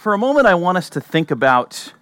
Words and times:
for 0.00 0.14
a 0.14 0.18
moment, 0.18 0.46
I 0.46 0.54
want 0.54 0.78
us 0.78 0.88
to 0.90 1.00
think 1.00 1.30
about 1.30 1.92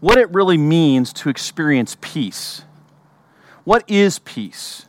what 0.00 0.18
it 0.18 0.30
really 0.34 0.58
means 0.58 1.14
to 1.14 1.30
experience 1.30 1.96
peace. 2.02 2.60
What 3.64 3.84
is 3.88 4.18
peace? 4.18 4.84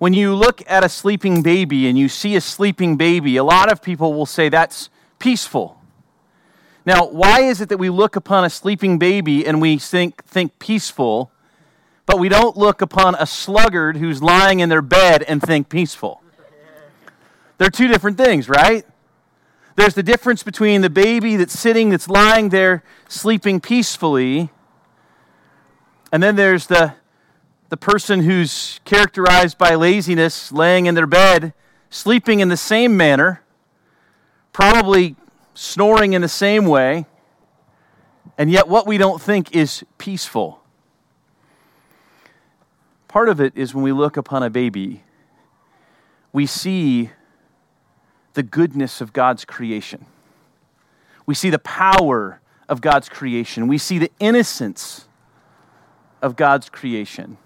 When 0.00 0.12
you 0.12 0.34
look 0.34 0.60
at 0.66 0.82
a 0.82 0.88
sleeping 0.88 1.40
baby 1.40 1.86
and 1.86 1.96
you 1.96 2.08
see 2.08 2.34
a 2.34 2.40
sleeping 2.40 2.96
baby, 2.96 3.36
a 3.36 3.44
lot 3.44 3.70
of 3.70 3.80
people 3.80 4.12
will 4.12 4.26
say 4.26 4.48
that's 4.48 4.90
peaceful. 5.20 5.80
Now, 6.84 7.06
why 7.06 7.42
is 7.42 7.60
it 7.60 7.68
that 7.68 7.78
we 7.78 7.88
look 7.88 8.16
upon 8.16 8.44
a 8.44 8.50
sleeping 8.50 8.98
baby 8.98 9.46
and 9.46 9.60
we 9.60 9.78
think, 9.78 10.24
think 10.24 10.58
peaceful, 10.58 11.30
but 12.06 12.18
we 12.18 12.28
don't 12.28 12.56
look 12.56 12.82
upon 12.82 13.14
a 13.20 13.26
sluggard 13.26 13.98
who's 13.98 14.20
lying 14.20 14.58
in 14.58 14.68
their 14.68 14.82
bed 14.82 15.22
and 15.22 15.40
think 15.40 15.68
peaceful? 15.68 16.24
They're 17.58 17.70
two 17.70 17.86
different 17.86 18.18
things, 18.18 18.48
right? 18.48 18.84
There's 19.74 19.94
the 19.94 20.02
difference 20.02 20.42
between 20.42 20.82
the 20.82 20.90
baby 20.90 21.36
that's 21.36 21.58
sitting, 21.58 21.90
that's 21.90 22.08
lying 22.08 22.50
there, 22.50 22.82
sleeping 23.08 23.60
peacefully, 23.60 24.50
and 26.12 26.22
then 26.22 26.36
there's 26.36 26.66
the 26.66 26.94
the 27.72 27.76
person 27.78 28.20
who's 28.24 28.80
characterized 28.84 29.56
by 29.56 29.74
laziness, 29.74 30.52
laying 30.52 30.84
in 30.84 30.94
their 30.94 31.06
bed, 31.06 31.54
sleeping 31.88 32.40
in 32.40 32.50
the 32.50 32.56
same 32.56 32.98
manner, 32.98 33.40
probably 34.52 35.16
snoring 35.54 36.12
in 36.12 36.20
the 36.20 36.28
same 36.28 36.66
way, 36.66 37.06
and 38.36 38.50
yet 38.50 38.68
what 38.68 38.86
we 38.86 38.98
don't 38.98 39.22
think 39.22 39.56
is 39.56 39.84
peaceful. 39.96 40.62
Part 43.08 43.30
of 43.30 43.40
it 43.40 43.54
is 43.56 43.74
when 43.74 43.82
we 43.82 43.92
look 43.92 44.18
upon 44.18 44.42
a 44.42 44.50
baby, 44.50 45.02
we 46.30 46.44
see 46.44 47.08
the 48.34 48.42
goodness 48.42 49.00
of 49.00 49.12
God's 49.12 49.44
creation. 49.44 50.06
We 51.26 51.34
see 51.34 51.50
the 51.50 51.58
power 51.58 52.40
of 52.68 52.80
God's 52.80 53.08
creation. 53.08 53.68
We 53.68 53.78
see 53.78 53.98
the 53.98 54.10
innocence 54.18 55.06
of 56.20 56.36
God's 56.36 56.68
creation 56.68 57.36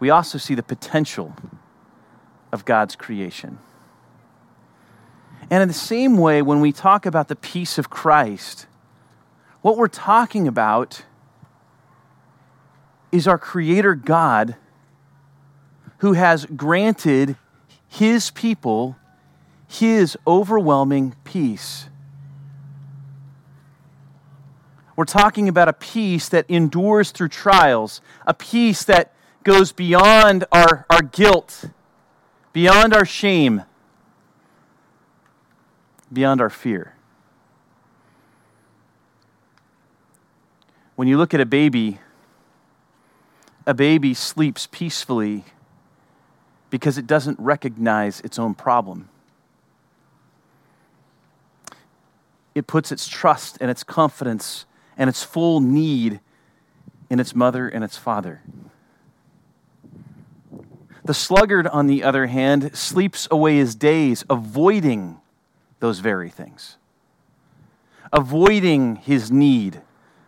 we 0.00 0.10
also 0.10 0.38
see 0.38 0.54
the 0.54 0.62
potential 0.62 1.34
of 2.52 2.64
God's 2.64 2.96
creation. 2.96 3.58
And 5.50 5.62
in 5.62 5.68
the 5.68 5.74
same 5.74 6.16
way, 6.16 6.42
when 6.42 6.60
we 6.60 6.72
talk 6.72 7.06
about 7.06 7.28
the 7.28 7.36
peace 7.36 7.78
of 7.78 7.90
Christ, 7.90 8.66
what 9.62 9.76
we're 9.76 9.88
talking 9.88 10.46
about 10.46 11.04
is 13.10 13.26
our 13.26 13.38
Creator 13.38 13.94
God 13.94 14.56
who 15.98 16.12
has 16.12 16.46
granted 16.46 17.36
His 17.88 18.30
people 18.30 18.96
His 19.66 20.16
overwhelming 20.26 21.14
peace. 21.24 21.88
We're 24.96 25.04
talking 25.04 25.48
about 25.48 25.68
a 25.68 25.72
peace 25.72 26.28
that 26.30 26.46
endures 26.48 27.10
through 27.12 27.28
trials, 27.28 28.00
a 28.26 28.34
peace 28.34 28.82
that 28.84 29.12
goes 29.44 29.70
beyond 29.72 30.44
our, 30.50 30.86
our 30.90 31.02
guilt, 31.02 31.66
beyond 32.52 32.94
our 32.94 33.04
shame, 33.04 33.62
beyond 36.12 36.40
our 36.40 36.50
fear. 36.50 36.94
When 40.96 41.06
you 41.06 41.16
look 41.16 41.32
at 41.32 41.40
a 41.40 41.46
baby, 41.46 42.00
a 43.66 43.74
baby 43.74 44.14
sleeps 44.14 44.66
peacefully 44.70 45.44
because 46.70 46.98
it 46.98 47.06
doesn't 47.06 47.38
recognize 47.38 48.20
its 48.20 48.38
own 48.38 48.54
problem. 48.54 49.08
It 52.54 52.66
puts 52.66 52.90
its 52.90 53.06
trust 53.08 53.58
and 53.60 53.70
its 53.70 53.84
confidence 53.84 54.66
and 54.96 55.08
its 55.08 55.22
full 55.22 55.60
need 55.60 56.20
in 57.08 57.20
its 57.20 57.34
mother 57.34 57.68
and 57.68 57.84
its 57.84 57.96
father. 57.96 58.42
The 61.04 61.14
sluggard, 61.14 61.66
on 61.68 61.86
the 61.86 62.02
other 62.02 62.26
hand, 62.26 62.76
sleeps 62.76 63.28
away 63.30 63.56
his 63.56 63.74
days, 63.74 64.24
avoiding 64.28 65.20
those 65.80 66.00
very 66.00 66.28
things, 66.28 66.76
avoiding 68.12 68.96
his 68.96 69.30
need 69.30 69.80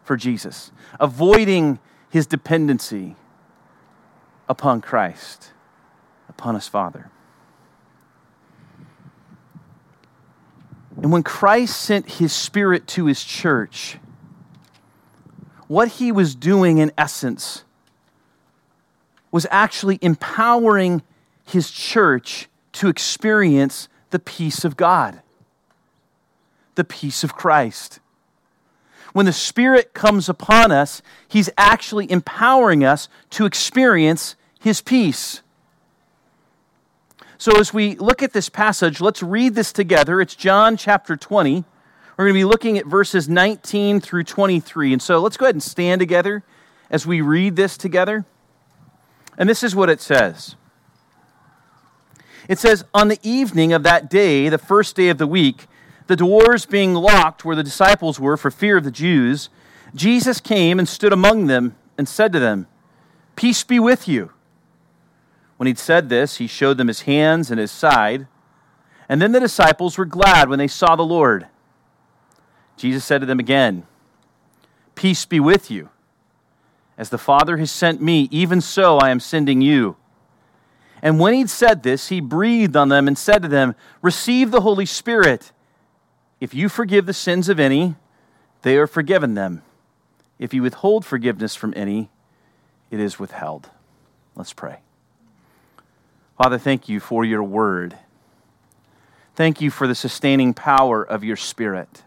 for 0.05 0.17
Jesus, 0.17 0.73
avoiding 0.99 1.81
his 2.09 2.27
dependency 2.27 3.17
upon 4.49 4.81
Christ, 4.81 5.53
upon 6.31 6.55
his 6.55 6.67
Father. 6.67 7.11
And 11.03 11.13
when 11.13 11.23
Christ 11.23 11.81
sent 11.81 12.13
his 12.13 12.33
Spirit 12.33 12.87
to 12.89 13.07
his 13.07 13.23
church, 13.23 13.99
what 15.67 15.89
he 15.89 16.11
was 16.11 16.35
doing 16.35 16.79
in 16.79 16.93
essence 16.97 17.65
was 19.31 19.47
actually 19.51 19.99
empowering 20.03 21.03
his 21.45 21.71
church 21.71 22.49
to 22.73 22.89
experience 22.89 23.89
the 24.11 24.19
peace 24.19 24.65
of 24.65 24.77
God, 24.77 25.21
the 26.75 26.85
peace 26.85 27.23
of 27.23 27.35
Christ. 27.35 28.01
When 29.13 29.27
the 29.27 29.33
Spirit 29.33 29.95
comes 29.95 30.29
upon 30.29 30.71
us, 30.71 31.03
he's 31.29 31.51
actually 31.57 32.11
empowering 32.11 32.85
us 32.85 33.09
to 33.31 33.47
experience 33.47 34.37
his 34.61 34.81
peace. 34.81 35.43
So, 37.41 37.59
as 37.59 37.73
we 37.73 37.97
look 37.97 38.23
at 38.23 38.35
this 38.35 38.51
passage, 38.51 39.01
let's 39.01 39.23
read 39.23 39.55
this 39.55 39.73
together. 39.73 40.21
It's 40.21 40.35
John 40.35 40.77
chapter 40.77 41.17
20. 41.17 41.65
We're 42.19 42.25
going 42.27 42.35
to 42.35 42.39
be 42.39 42.45
looking 42.45 42.77
at 42.77 42.85
verses 42.85 43.31
19 43.31 44.03
through 44.03 44.25
23. 44.25 44.93
And 44.93 45.01
so 45.01 45.21
let's 45.21 45.39
go 45.39 45.47
ahead 45.47 45.55
and 45.55 45.63
stand 45.63 46.01
together 46.01 46.43
as 46.91 47.07
we 47.07 47.23
read 47.23 47.57
this 47.57 47.79
together. 47.79 48.27
And 49.39 49.49
this 49.49 49.63
is 49.63 49.75
what 49.75 49.89
it 49.89 50.03
says 50.03 50.55
It 52.47 52.59
says, 52.59 52.85
On 52.93 53.09
the 53.09 53.19
evening 53.23 53.73
of 53.73 53.85
that 53.85 54.11
day, 54.11 54.51
the 54.51 54.59
first 54.59 54.95
day 54.95 55.09
of 55.09 55.17
the 55.17 55.27
week, 55.27 55.67
the 56.09 56.17
doors 56.17 56.67
being 56.67 56.93
locked 56.93 57.43
where 57.43 57.57
the 57.57 57.65
disciples 57.65 58.21
were 58.21 58.37
for 58.37 58.51
fear 58.51 58.77
of 58.77 58.85
the 58.85 58.91
Jews, 58.91 59.49
Jesus 59.95 60.41
came 60.41 60.79
and 60.79 60.87
stood 60.87 61.15
among 61.15 61.47
them 61.47 61.75
and 61.97 62.07
said 62.07 62.35
to 62.35 62.39
them, 62.39 62.67
Peace 63.35 63.65
be 63.65 63.81
with 63.81 64.07
you. 64.07 64.31
When 65.61 65.67
he'd 65.67 65.79
said 65.79 66.09
this, 66.09 66.39
he 66.39 66.47
showed 66.47 66.79
them 66.79 66.89
his 66.89 67.03
hands 67.03 67.51
and 67.51 67.61
his 67.61 67.71
side. 67.71 68.27
And 69.11 69.21
then 69.21 69.33
the 69.33 69.41
disciples 69.41 69.99
were 69.99 70.07
glad 70.07 70.49
when 70.49 70.59
they 70.59 70.67
saw 70.67 70.97
the 70.97 71.03
Lord. 71.03 71.49
Jesus 72.79 73.05
said 73.05 73.21
to 73.21 73.27
them 73.27 73.39
again, 73.39 73.87
Peace 74.95 75.27
be 75.27 75.39
with 75.39 75.71
you. 75.71 75.91
As 76.97 77.11
the 77.11 77.19
Father 77.19 77.59
has 77.59 77.71
sent 77.71 78.01
me, 78.01 78.27
even 78.31 78.63
so 78.63 78.97
I 78.97 79.11
am 79.11 79.21
sending 79.21 79.61
you. 79.61 79.97
And 81.03 81.21
when 81.21 81.35
he'd 81.35 81.51
said 81.51 81.83
this, 81.83 82.09
he 82.09 82.23
breathed 82.23 82.75
on 82.75 82.89
them 82.89 83.07
and 83.07 83.19
said 83.19 83.43
to 83.43 83.49
them, 83.49 83.75
Receive 84.01 84.53
the 84.53 84.63
Holy 84.63 84.87
Spirit. 84.87 85.53
If 86.41 86.55
you 86.55 86.71
forgive 86.71 87.05
the 87.05 87.13
sins 87.13 87.51
of 87.51 87.61
any, 87.61 87.97
they 88.63 88.79
are 88.79 88.87
forgiven 88.87 89.35
them. 89.35 89.61
If 90.39 90.55
you 90.55 90.63
withhold 90.63 91.05
forgiveness 91.05 91.55
from 91.55 91.75
any, 91.77 92.09
it 92.91 92.99
is 92.99 93.19
withheld. 93.19 93.69
Let's 94.35 94.55
pray. 94.55 94.79
Father, 96.43 96.57
thank 96.57 96.89
you 96.89 97.01
for 97.01 97.23
your 97.23 97.43
word. 97.43 97.99
Thank 99.35 99.61
you 99.61 99.71
for 99.71 99.87
the 99.87 99.95
sustaining 99.95 100.55
power 100.55 101.03
of 101.03 101.23
your 101.23 101.37
Spirit. 101.37 102.03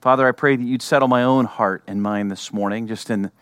Father, 0.00 0.28
I 0.28 0.30
pray 0.30 0.54
that 0.54 0.62
you'd 0.62 0.82
settle 0.82 1.08
my 1.08 1.24
own 1.24 1.46
heart 1.46 1.82
and 1.88 2.00
mind 2.00 2.30
this 2.30 2.52
morning, 2.52 2.86
just 2.86 3.10
in 3.10 3.32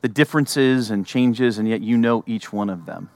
the 0.00 0.08
differences 0.08 0.90
and 0.90 1.04
changes, 1.04 1.58
and 1.58 1.68
yet 1.68 1.82
you 1.82 1.98
know 1.98 2.24
each 2.26 2.50
one 2.50 2.70
of 2.70 2.86
them. 2.86 3.10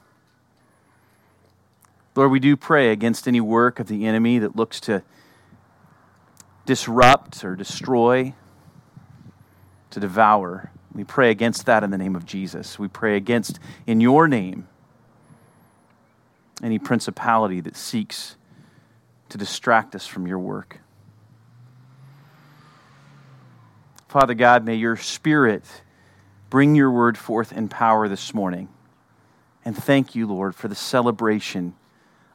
Lord, 2.15 2.29
we 2.29 2.39
do 2.39 2.55
pray 2.55 2.91
against 2.91 3.27
any 3.27 3.41
work 3.41 3.79
of 3.79 3.87
the 3.87 4.05
enemy 4.05 4.37
that 4.37 4.55
looks 4.55 4.79
to 4.81 5.01
disrupt 6.67 7.43
or 7.43 7.55
destroy, 7.55 8.35
to 9.89 9.99
devour. 9.99 10.69
We 10.95 11.03
pray 11.03 11.29
against 11.29 11.65
that 11.65 11.83
in 11.83 11.91
the 11.91 11.97
name 11.97 12.15
of 12.15 12.25
Jesus. 12.25 12.79
We 12.79 12.87
pray 12.87 13.17
against, 13.17 13.59
in 13.85 13.99
your 13.99 14.29
name, 14.29 14.67
any 16.63 16.79
principality 16.79 17.59
that 17.59 17.75
seeks 17.75 18.37
to 19.27 19.37
distract 19.37 19.93
us 19.93 20.07
from 20.07 20.25
your 20.25 20.39
work. 20.39 20.79
Father 24.07 24.33
God, 24.33 24.63
may 24.63 24.75
your 24.75 24.95
Spirit 24.95 25.65
bring 26.49 26.75
your 26.75 26.89
word 26.89 27.17
forth 27.17 27.51
in 27.51 27.67
power 27.67 28.07
this 28.07 28.33
morning. 28.33 28.69
And 29.65 29.75
thank 29.75 30.15
you, 30.15 30.25
Lord, 30.25 30.55
for 30.55 30.69
the 30.69 30.75
celebration 30.75 31.75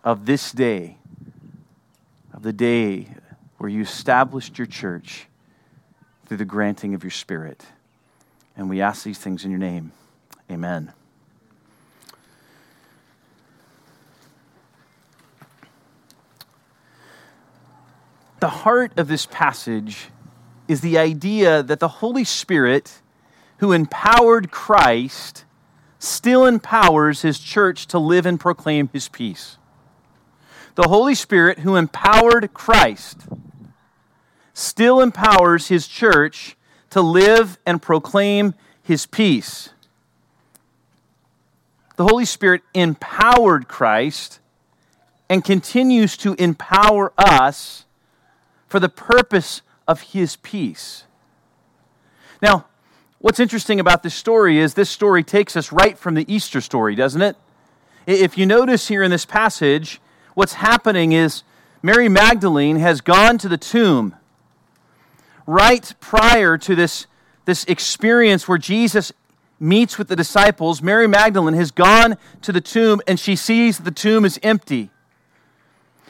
of 0.05 0.27
this 0.27 0.53
day, 0.53 0.99
of 2.35 2.43
the 2.43 2.53
day 2.53 3.09
where 3.57 3.71
you 3.71 3.81
established 3.81 4.59
your 4.59 4.67
church 4.67 5.29
through 6.27 6.37
the 6.37 6.45
granting 6.45 6.93
of 6.93 7.03
your 7.03 7.11
Spirit. 7.11 7.65
And 8.57 8.69
we 8.69 8.81
ask 8.81 9.05
these 9.05 9.19
things 9.19 9.45
in 9.45 9.51
your 9.51 9.61
name. 9.61 9.93
Amen. 10.51 10.93
the 18.41 18.49
heart 18.49 18.99
of 18.99 19.07
this 19.07 19.27
passage 19.27 20.09
is 20.67 20.81
the 20.81 20.99
idea 20.99 21.63
that 21.63 21.79
the 21.79 21.89
Holy 21.89 22.25
Spirit, 22.25 23.03
who 23.59 23.73
empowered 23.73 24.51
Christ, 24.51 25.45
still 25.99 26.47
empowers 26.47 27.23
his 27.23 27.39
church 27.39 27.87
to 27.89 27.99
live 27.99 28.25
and 28.25 28.41
proclaim 28.41 28.89
his 28.93 29.09
peace. 29.09 29.59
The 30.75 30.89
Holy 30.89 31.15
Spirit, 31.15 31.61
who 31.61 31.77
empowered 31.77 32.55
Christ, 32.55 33.27
still 34.55 35.01
empowers 35.01 35.69
his 35.69 35.87
church 35.87 36.57
to 36.91 37.01
live 37.01 37.59
and 37.65 37.81
proclaim 37.81 38.55
his 38.83 39.07
peace. 39.07 39.71
The 41.97 42.05
Holy 42.05 42.25
Spirit 42.25 42.63
empowered 42.75 43.69
Christ 43.69 44.41
and 45.29 45.45
continues 45.45 46.17
to 46.19 46.35
empower 46.35 47.13
us 47.17 47.85
for 48.67 48.81
the 48.81 48.89
purpose 48.89 49.63
of 49.87 50.01
his 50.01 50.37
peace. 50.37 51.05
Now, 52.43 52.67
what's 53.19 53.39
interesting 53.39 53.81
about 53.81 54.03
this 54.03 54.15
story 54.15 54.59
is 54.59 54.75
this 54.75 54.91
story 54.91 55.23
takes 55.23 55.57
us 55.57 55.73
right 55.73 55.99
from 55.99 56.15
the 56.15 56.25
Easter 56.33 56.61
story, 56.61 56.95
doesn't 56.95 57.23
it? 57.23 57.37
If 58.07 58.39
you 58.39 58.47
notice 58.47 58.89
here 58.89 59.03
in 59.03 59.11
this 59.11 59.27
passage, 59.27 60.01
what's 60.35 60.55
happening 60.55 61.13
is 61.13 61.43
Mary 61.83 62.09
Magdalene 62.09 62.77
has 62.77 63.01
gone 63.01 63.39
to 63.39 63.49
the 63.49 63.59
tomb 63.59 64.17
right 65.51 65.93
prior 66.01 66.57
to 66.57 66.75
this, 66.75 67.07
this 67.45 67.65
experience 67.65 68.47
where 68.47 68.59
Jesus 68.59 69.13
meets 69.59 69.99
with 69.99 70.09
the 70.09 70.17
disciples. 70.17 70.81
Mary 70.81 71.09
Magdalene 71.09 71.55
has 71.55 71.71
gone 71.71 72.17
to 72.43 72.53
the 72.53 72.61
tomb 72.61 73.01
and 73.07 73.19
she 73.19 73.37
sees 73.37 73.79
the 73.79 73.91
tomb 73.91 74.25
is 74.25 74.39
empty. 74.43 74.91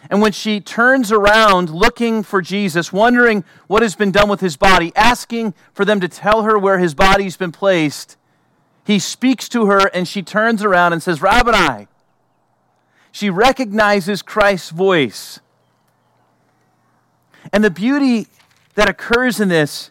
And 0.08 0.22
when 0.22 0.32
she 0.32 0.60
turns 0.60 1.10
around 1.10 1.70
looking 1.70 2.22
for 2.22 2.40
Jesus, 2.40 2.92
wondering 2.92 3.44
what 3.66 3.82
has 3.82 3.96
been 3.96 4.12
done 4.12 4.28
with 4.28 4.40
his 4.40 4.56
body, 4.56 4.92
asking 4.94 5.54
for 5.72 5.84
them 5.84 6.00
to 6.00 6.08
tell 6.08 6.42
her 6.42 6.58
where 6.58 6.78
his 6.78 6.94
body's 6.94 7.36
been 7.36 7.52
placed, 7.52 8.16
he 8.84 8.98
speaks 8.98 9.48
to 9.50 9.66
her 9.66 9.88
and 9.88 10.06
she 10.06 10.22
turns 10.22 10.62
around 10.62 10.92
and 10.92 11.02
says, 11.02 11.20
Rabboni. 11.20 11.86
She 13.12 13.30
recognizes 13.30 14.22
Christ's 14.22 14.70
voice. 14.70 15.40
And 17.52 17.64
the 17.64 17.70
beauty 17.70 18.26
that 18.74 18.88
occurs 18.88 19.40
in 19.40 19.48
this 19.48 19.90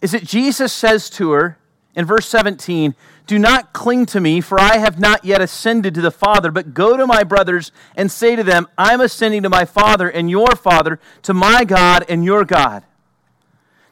is 0.00 0.12
that 0.12 0.24
Jesus 0.24 0.72
says 0.72 1.08
to 1.10 1.30
her 1.32 1.58
in 1.94 2.04
verse 2.04 2.26
17, 2.26 2.94
do 3.26 3.38
not 3.38 3.72
cling 3.72 4.06
to 4.06 4.20
me, 4.20 4.40
for 4.40 4.60
I 4.60 4.78
have 4.78 4.98
not 4.98 5.24
yet 5.24 5.40
ascended 5.40 5.94
to 5.94 6.00
the 6.00 6.10
Father, 6.10 6.50
but 6.50 6.74
go 6.74 6.96
to 6.96 7.06
my 7.06 7.22
brothers 7.22 7.70
and 7.96 8.10
say 8.10 8.34
to 8.34 8.42
them, 8.42 8.66
I'm 8.76 9.00
ascending 9.00 9.44
to 9.44 9.48
my 9.48 9.64
Father 9.64 10.08
and 10.08 10.28
your 10.28 10.56
Father, 10.56 10.98
to 11.22 11.32
my 11.32 11.64
God 11.64 12.04
and 12.08 12.24
your 12.24 12.44
God. 12.44 12.82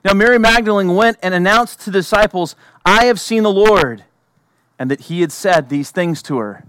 Now, 0.05 0.15
Mary 0.15 0.38
Magdalene 0.38 0.94
went 0.94 1.19
and 1.23 1.35
announced 1.35 1.81
to 1.81 1.91
the 1.91 1.99
disciples, 1.99 2.56
I 2.85 3.05
have 3.05 3.21
seen 3.21 3.43
the 3.43 3.53
Lord, 3.53 4.05
and 4.79 4.91
that 4.91 5.03
he 5.03 5.21
had 5.21 5.31
said 5.31 5.69
these 5.69 5.91
things 5.91 6.23
to 6.23 6.38
her. 6.38 6.65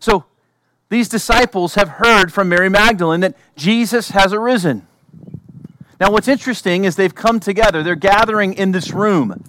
So, 0.00 0.24
these 0.88 1.08
disciples 1.08 1.76
have 1.76 1.88
heard 1.88 2.32
from 2.32 2.48
Mary 2.48 2.68
Magdalene 2.68 3.20
that 3.20 3.36
Jesus 3.54 4.10
has 4.10 4.32
arisen. 4.32 4.88
Now, 6.00 6.10
what's 6.10 6.28
interesting 6.28 6.86
is 6.86 6.96
they've 6.96 7.14
come 7.14 7.38
together, 7.38 7.82
they're 7.82 7.94
gathering 7.94 8.54
in 8.54 8.72
this 8.72 8.90
room. 8.90 9.44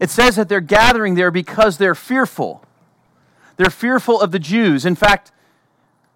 It 0.00 0.08
says 0.08 0.36
that 0.36 0.48
they're 0.48 0.60
gathering 0.60 1.14
there 1.14 1.30
because 1.30 1.76
they're 1.76 1.94
fearful. 1.94 2.64
They're 3.56 3.70
fearful 3.70 4.20
of 4.20 4.30
the 4.30 4.38
Jews. 4.38 4.86
In 4.86 4.94
fact, 4.94 5.30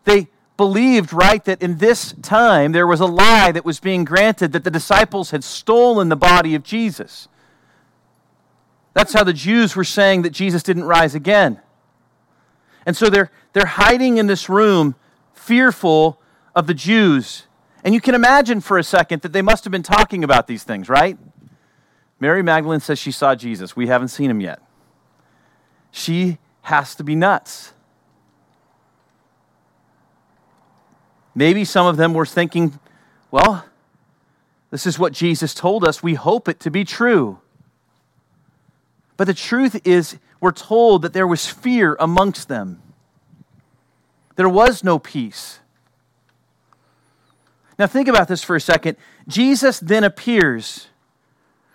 they 0.05 0.29
believed, 0.57 1.13
right, 1.13 1.45
that 1.45 1.61
in 1.61 1.79
this 1.79 2.15
time 2.23 2.73
there 2.73 2.87
was 2.87 3.01
a 3.01 3.07
lie 3.07 3.53
that 3.53 3.65
was 3.65 3.79
being 3.79 4.05
granted 4.05 4.53
that 4.53 4.65
the 4.65 4.71
disciples 4.71 5.33
had 5.33 5.45
stolen 5.45 6.09
the 6.09 6.17
body 6.17 6.55
of 6.55 6.63
Jesus. 6.63 7.29
That's 8.95 9.13
how 9.13 9.25
the 9.25 9.33
Jews 9.33 9.75
were 9.75 9.85
saying 9.85 10.23
that 10.23 10.31
Jesus 10.31 10.63
didn't 10.63 10.85
rise 10.85 11.15
again. 11.15 11.61
And 12.87 12.97
so 12.97 13.11
they're, 13.11 13.31
they're 13.53 13.67
hiding 13.67 14.19
in 14.19 14.29
this 14.29 14.49
room, 14.49 14.95
fearful 15.35 16.21
of 16.55 16.67
the 16.67 16.75
Jews. 16.75 17.47
And 17.85 17.95
you 17.95 18.01
can 18.01 18.15
imagine 18.15 18.61
for 18.61 18.79
a 18.79 18.85
second 18.85 19.23
that 19.23 19.33
they 19.33 19.43
must 19.43 19.65
have 19.65 19.71
been 19.71 19.83
talking 19.83 20.23
about 20.23 20.47
these 20.47 20.63
things, 20.63 20.89
right? 20.89 21.19
Mary 22.21 22.43
Magdalene 22.43 22.81
says 22.81 22.99
she 22.99 23.11
saw 23.11 23.35
Jesus. 23.35 23.75
We 23.75 23.89
haven't 23.89 24.09
seen 24.09 24.31
him 24.31 24.41
yet. 24.41 24.61
She 25.91 26.39
has 26.63 26.95
to 26.95 27.05
be 27.05 27.17
nuts. 27.17 27.73
Maybe 31.35 31.65
some 31.65 31.87
of 31.87 31.97
them 31.97 32.15
were 32.15 32.27
thinking, 32.27 32.79
well, 33.31 33.65
this 34.71 34.87
is 34.87 34.99
what 34.99 35.13
Jesus 35.13 35.55
told 35.55 35.85
us. 35.85 36.03
We 36.03 36.15
hope 36.15 36.49
it 36.49 36.61
to 36.61 36.71
be 36.71 36.85
true. 36.85 37.41
But 39.17 39.25
the 39.25 39.35
truth 39.35 39.81
is, 39.87 40.19
we're 40.41 40.53
told 40.53 41.03
that 41.03 41.13
there 41.13 41.27
was 41.27 41.47
fear 41.47 41.97
amongst 41.99 42.49
them. 42.49 42.83
There 44.37 44.49
was 44.49 44.83
no 44.83 44.99
peace. 44.99 45.61
Now, 47.83 47.89
think 47.89 48.07
about 48.07 48.29
this 48.29 48.45
for 48.45 48.55
a 48.55 48.61
second. 48.61 48.97
Jesus 49.27 49.81
then 49.81 50.05
appears 50.05 50.87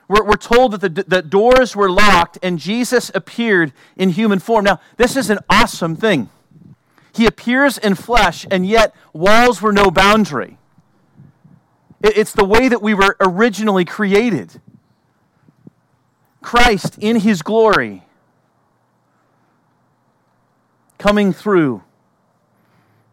we're, 0.08 0.24
we're 0.24 0.38
told 0.38 0.72
that 0.72 0.96
the, 0.96 1.04
the 1.04 1.22
doors 1.22 1.76
were 1.76 1.92
locked 1.92 2.38
and 2.42 2.58
Jesus 2.58 3.12
appeared 3.14 3.74
in 3.98 4.12
human 4.12 4.40
form. 4.40 4.64
Now, 4.64 4.80
this 4.96 5.18
is 5.18 5.30
an 5.30 5.40
awesome 5.50 5.98
thing. 5.98 6.30
He 7.14 7.26
appears 7.26 7.78
in 7.78 7.96
flesh, 7.96 8.48
and 8.50 8.66
yet 8.66 8.96
walls 9.12 9.62
were 9.62 9.74
no 9.74 9.92
boundary. 9.92 10.58
It's 12.02 12.32
the 12.32 12.46
way 12.46 12.70
that 12.70 12.82
we 12.82 12.94
were 12.94 13.18
originally 13.20 13.84
created. 13.84 14.62
Christ 16.42 16.98
in 17.00 17.18
his 17.18 17.42
glory 17.42 18.04
coming 20.98 21.34
through 21.34 21.84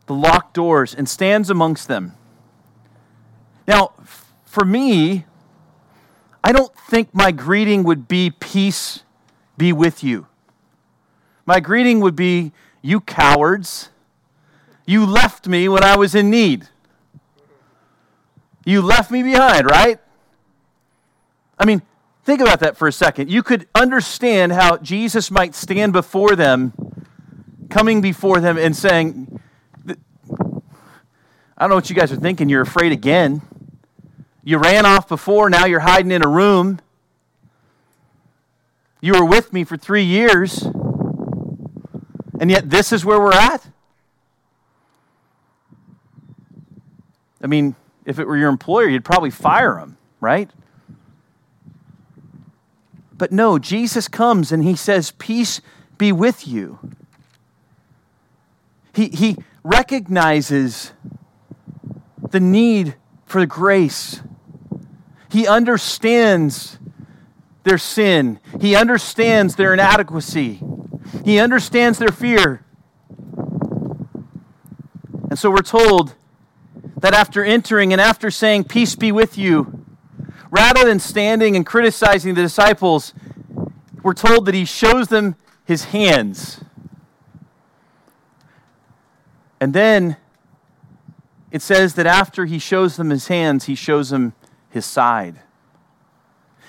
the 0.06 0.14
locked 0.14 0.54
doors 0.54 0.94
and 0.94 1.08
stands 1.08 1.50
amongst 1.50 1.88
them. 1.88 2.14
Now, 3.66 3.92
for 4.44 4.64
me, 4.64 5.24
I 6.42 6.52
don't 6.52 6.74
think 6.76 7.14
my 7.14 7.32
greeting 7.32 7.84
would 7.84 8.06
be 8.06 8.30
peace 8.30 9.00
be 9.56 9.72
with 9.72 10.02
you. 10.02 10.26
My 11.46 11.60
greeting 11.60 12.00
would 12.00 12.16
be, 12.16 12.52
you 12.82 13.00
cowards. 13.00 13.90
You 14.86 15.06
left 15.06 15.46
me 15.46 15.68
when 15.68 15.82
I 15.82 15.96
was 15.96 16.14
in 16.14 16.30
need. 16.30 16.68
You 18.64 18.82
left 18.82 19.10
me 19.10 19.22
behind, 19.22 19.66
right? 19.66 20.00
I 21.58 21.64
mean, 21.64 21.82
think 22.24 22.40
about 22.40 22.60
that 22.60 22.76
for 22.76 22.88
a 22.88 22.92
second. 22.92 23.30
You 23.30 23.42
could 23.42 23.68
understand 23.74 24.52
how 24.52 24.78
Jesus 24.78 25.30
might 25.30 25.54
stand 25.54 25.92
before 25.92 26.34
them, 26.34 26.72
coming 27.70 28.00
before 28.00 28.40
them 28.40 28.58
and 28.58 28.74
saying, 28.74 29.40
I 29.86 29.94
don't 31.60 31.70
know 31.70 31.76
what 31.76 31.88
you 31.88 31.96
guys 31.96 32.10
are 32.10 32.16
thinking. 32.16 32.48
You're 32.48 32.62
afraid 32.62 32.92
again. 32.92 33.42
You 34.44 34.58
ran 34.58 34.84
off 34.84 35.08
before, 35.08 35.48
now 35.48 35.64
you're 35.64 35.80
hiding 35.80 36.12
in 36.12 36.22
a 36.22 36.28
room. 36.28 36.80
You 39.00 39.14
were 39.14 39.24
with 39.24 39.54
me 39.54 39.64
for 39.64 39.78
three 39.78 40.04
years, 40.04 40.62
and 42.38 42.50
yet 42.50 42.68
this 42.68 42.92
is 42.92 43.06
where 43.06 43.18
we're 43.18 43.32
at? 43.32 43.66
I 47.42 47.46
mean, 47.46 47.74
if 48.04 48.18
it 48.18 48.26
were 48.26 48.36
your 48.36 48.50
employer, 48.50 48.86
you'd 48.86 49.04
probably 49.04 49.30
fire 49.30 49.78
him, 49.78 49.96
right? 50.20 50.50
But 53.16 53.32
no, 53.32 53.58
Jesus 53.58 54.08
comes 54.08 54.52
and 54.52 54.62
he 54.62 54.76
says, 54.76 55.12
Peace 55.12 55.62
be 55.96 56.12
with 56.12 56.46
you. 56.46 56.78
He, 58.94 59.08
he 59.08 59.36
recognizes 59.62 60.92
the 62.30 62.40
need 62.40 62.96
for 63.24 63.44
grace 63.46 64.20
he 65.30 65.46
understands 65.46 66.78
their 67.64 67.78
sin, 67.78 68.38
He 68.60 68.76
understands 68.76 69.56
their 69.56 69.72
inadequacy, 69.72 70.60
He 71.24 71.38
understands 71.38 71.98
their 71.98 72.10
fear. 72.10 72.64
And 75.30 75.38
so 75.38 75.50
we're 75.50 75.62
told 75.62 76.14
that 76.98 77.14
after 77.14 77.42
entering 77.42 77.92
and 77.92 78.00
after 78.00 78.30
saying, 78.30 78.64
Peace 78.64 78.94
be 78.94 79.10
with 79.10 79.36
you, 79.36 79.84
rather 80.50 80.84
than 80.84 81.00
standing 81.00 81.56
and 81.56 81.66
criticizing 81.66 82.34
the 82.34 82.42
disciples, 82.42 83.12
we're 84.02 84.14
told 84.14 84.46
that 84.46 84.54
he 84.54 84.64
shows 84.64 85.08
them 85.08 85.34
his 85.64 85.86
hands. 85.86 86.62
And 89.60 89.72
then 89.72 90.18
it 91.50 91.62
says 91.62 91.94
that 91.94 92.06
after 92.06 92.44
he 92.44 92.58
shows 92.58 92.96
them 92.96 93.10
his 93.10 93.28
hands, 93.28 93.64
he 93.64 93.74
shows 93.74 94.10
them 94.10 94.34
his 94.74 94.84
side. 94.84 95.40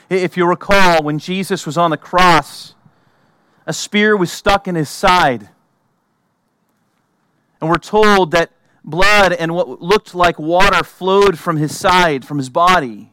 If 0.10 0.38
you 0.38 0.46
recall, 0.46 1.04
when 1.04 1.18
Jesus 1.18 1.66
was 1.66 1.78
on 1.78 1.90
the 1.90 1.98
cross, 1.98 2.76
a 3.66 3.74
spear 3.74 4.16
was 4.16 4.32
stuck 4.32 4.68
in 4.68 4.76
his 4.76 4.90
side. 4.90 5.50
And 7.60 7.70
we're 7.70 7.78
told 7.78 8.30
that 8.32 8.52
blood 8.84 9.34
and 9.34 9.56
what 9.56 9.82
looked 9.82 10.14
like 10.14 10.38
water 10.38 10.84
flowed 10.84 11.40
from 11.40 11.58
his 11.58 11.78
side, 11.78 12.24
from 12.24 12.38
his 12.38 12.50
body. 12.50 13.12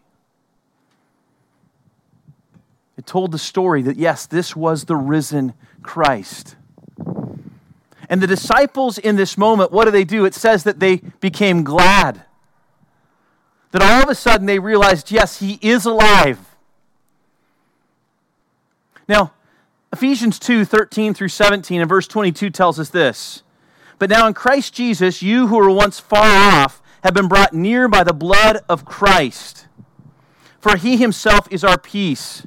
It 2.99 3.07
told 3.07 3.33
the 3.33 3.39
story 3.39 3.81
that, 3.83 3.97
yes, 3.97 4.27
this 4.27 4.55
was 4.55 4.85
the 4.85 4.97
risen 4.97 5.55
Christ. 5.83 6.57
And 8.11 8.21
the 8.21 8.27
disciples 8.27 8.99
in 8.99 9.17
this 9.17 9.39
moment, 9.39 9.73
what 9.73 9.87
do 9.87 9.91
they 9.91 10.05
do? 10.05 10.27
It 10.27 10.35
says 10.35 10.65
that 10.65 10.81
they 10.81 10.97
became 11.21 11.65
glad. 11.65 12.27
That 13.73 13.83
all 13.83 14.03
of 14.03 14.09
a 14.09 14.15
sudden 14.15 14.47
they 14.47 14.59
realized, 14.59 15.11
yes, 15.11 15.41
he 15.41 15.59
is 15.61 15.85
alive. 15.85 16.39
Now, 19.09 19.33
Ephesians 19.93 20.39
2 20.39 20.65
13 20.65 21.13
through 21.13 21.29
17 21.29 21.81
and 21.81 21.89
verse 21.89 22.07
22 22.07 22.51
tells 22.51 22.79
us 22.79 22.91
this. 22.91 23.43
But 23.99 24.11
now 24.11 24.27
in 24.27 24.35
Christ 24.35 24.75
Jesus, 24.75 25.23
you 25.23 25.49
who 25.49 25.57
were 25.57 25.71
once 25.71 26.01
far 26.01 26.25
off 26.25 26.83
have 27.03 27.15
been 27.15 27.29
brought 27.29 27.53
near 27.53 27.89
by 27.89 28.05
the 28.05 28.13
blood 28.13 28.59
of 28.69 28.85
Christ. 28.85 29.67
For 30.61 30.77
he 30.77 30.97
himself 30.97 31.49
is 31.51 31.65
our 31.65 31.79
peace 31.79 32.47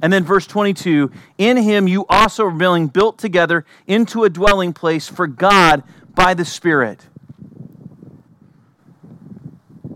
And 0.00 0.12
then 0.12 0.24
verse 0.24 0.46
22 0.46 1.10
In 1.38 1.56
him 1.56 1.86
you 1.86 2.06
also 2.08 2.46
are 2.46 2.50
being 2.50 2.86
built 2.86 3.18
together 3.18 3.64
into 3.86 4.24
a 4.24 4.30
dwelling 4.30 4.72
place 4.72 5.08
for 5.08 5.26
God 5.26 5.82
by 6.14 6.34
the 6.34 6.44
Spirit. 6.44 7.06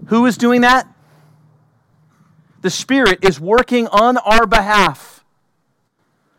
Who 0.06 0.26
is 0.26 0.36
doing 0.36 0.60
that? 0.60 0.88
The 2.62 2.70
Spirit 2.70 3.24
is 3.24 3.40
working 3.40 3.86
on 3.88 4.16
our 4.18 4.46
behalf. 4.46 5.24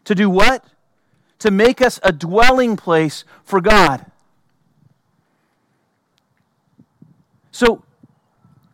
To 0.06 0.16
do 0.16 0.30
what? 0.30 0.66
To 1.40 1.52
make 1.52 1.82
us 1.82 2.00
a 2.04 2.12
dwelling 2.12 2.78
place 2.78 3.24
for 3.44 3.62
God. 3.62 4.06
So, 7.52 7.84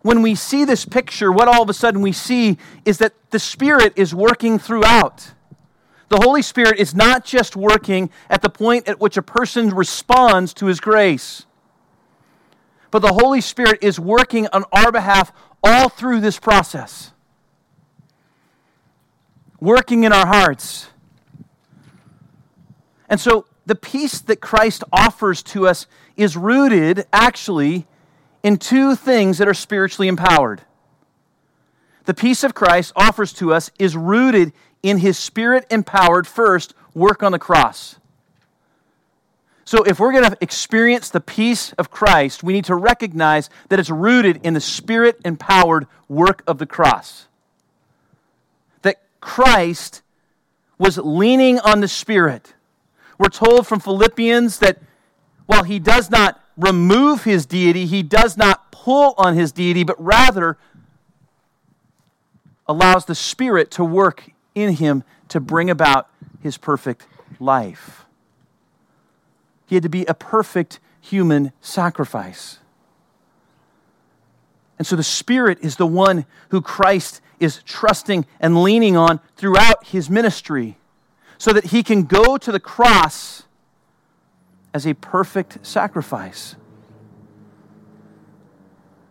when 0.03 0.21
we 0.21 0.35
see 0.35 0.65
this 0.65 0.85
picture, 0.85 1.31
what 1.31 1.47
all 1.47 1.63
of 1.63 1.69
a 1.69 1.73
sudden 1.73 2.01
we 2.01 2.11
see 2.11 2.57
is 2.85 2.99
that 2.99 3.13
the 3.31 3.39
Spirit 3.39 3.93
is 3.95 4.13
working 4.13 4.59
throughout. 4.59 5.31
The 6.09 6.17
Holy 6.17 6.41
Spirit 6.41 6.77
is 6.77 6.93
not 6.93 7.25
just 7.25 7.55
working 7.55 8.11
at 8.29 8.41
the 8.41 8.49
point 8.49 8.87
at 8.87 8.99
which 8.99 9.17
a 9.17 9.21
person 9.21 9.69
responds 9.69 10.53
to 10.55 10.67
His 10.67 10.79
grace, 10.79 11.45
but 12.91 12.99
the 12.99 13.13
Holy 13.13 13.41
Spirit 13.41 13.79
is 13.81 13.99
working 13.99 14.47
on 14.53 14.65
our 14.71 14.91
behalf 14.91 15.31
all 15.63 15.87
through 15.87 16.19
this 16.19 16.37
process, 16.37 17.11
working 19.59 20.03
in 20.03 20.11
our 20.11 20.27
hearts. 20.27 20.89
And 23.07 23.19
so 23.19 23.45
the 23.65 23.75
peace 23.75 24.19
that 24.19 24.41
Christ 24.41 24.83
offers 24.91 25.41
to 25.43 25.65
us 25.65 25.87
is 26.17 26.35
rooted 26.35 27.05
actually 27.13 27.87
in 28.43 28.57
two 28.57 28.95
things 28.95 29.37
that 29.39 29.47
are 29.47 29.53
spiritually 29.53 30.07
empowered. 30.07 30.61
The 32.05 32.13
peace 32.13 32.43
of 32.43 32.53
Christ 32.53 32.91
offers 32.95 33.33
to 33.33 33.53
us 33.53 33.71
is 33.79 33.95
rooted 33.95 34.51
in 34.83 34.97
his 34.97 35.17
spirit 35.17 35.65
empowered, 35.71 36.27
first, 36.27 36.73
work 36.93 37.23
on 37.23 37.31
the 37.31 37.39
cross. 37.39 37.95
So, 39.65 39.83
if 39.83 39.97
we're 39.97 40.11
going 40.11 40.29
to 40.29 40.37
experience 40.41 41.09
the 41.09 41.21
peace 41.21 41.71
of 41.73 41.89
Christ, 41.89 42.43
we 42.43 42.51
need 42.51 42.65
to 42.65 42.75
recognize 42.75 43.49
that 43.69 43.79
it's 43.79 43.89
rooted 43.89 44.41
in 44.43 44.53
the 44.53 44.59
spirit 44.59 45.21
empowered 45.23 45.87
work 46.09 46.43
of 46.45 46.57
the 46.57 46.65
cross. 46.65 47.27
That 48.81 49.01
Christ 49.21 50.01
was 50.77 50.97
leaning 50.97 51.59
on 51.59 51.79
the 51.79 51.87
Spirit. 51.87 52.53
We're 53.17 53.29
told 53.29 53.65
from 53.65 53.79
Philippians 53.79 54.59
that 54.59 54.79
while 55.45 55.63
he 55.63 55.79
does 55.79 56.09
not 56.09 56.42
remove 56.57 57.23
his 57.23 57.45
deity, 57.45 57.85
he 57.85 58.03
does 58.03 58.37
not 58.37 58.71
pull 58.71 59.13
on 59.17 59.35
his 59.35 59.51
deity, 59.51 59.83
but 59.83 60.01
rather 60.03 60.57
allows 62.67 63.05
the 63.05 63.15
Spirit 63.15 63.71
to 63.71 63.83
work 63.83 64.31
in 64.55 64.73
him 64.73 65.03
to 65.29 65.39
bring 65.39 65.69
about 65.69 66.09
his 66.41 66.57
perfect 66.57 67.07
life. 67.39 68.05
He 69.65 69.75
had 69.75 69.83
to 69.83 69.89
be 69.89 70.05
a 70.05 70.13
perfect 70.13 70.79
human 71.01 71.51
sacrifice. 71.61 72.59
And 74.77 74.87
so 74.87 74.95
the 74.95 75.03
Spirit 75.03 75.59
is 75.61 75.75
the 75.75 75.87
one 75.87 76.25
who 76.49 76.61
Christ 76.61 77.21
is 77.39 77.61
trusting 77.63 78.25
and 78.39 78.63
leaning 78.63 78.95
on 78.95 79.19
throughout 79.35 79.87
his 79.87 80.09
ministry 80.09 80.77
so 81.37 81.51
that 81.53 81.65
he 81.65 81.83
can 81.83 82.03
go 82.03 82.37
to 82.37 82.51
the 82.51 82.59
cross 82.59 83.43
as 84.73 84.87
a 84.87 84.93
perfect 84.95 85.65
sacrifice. 85.65 86.55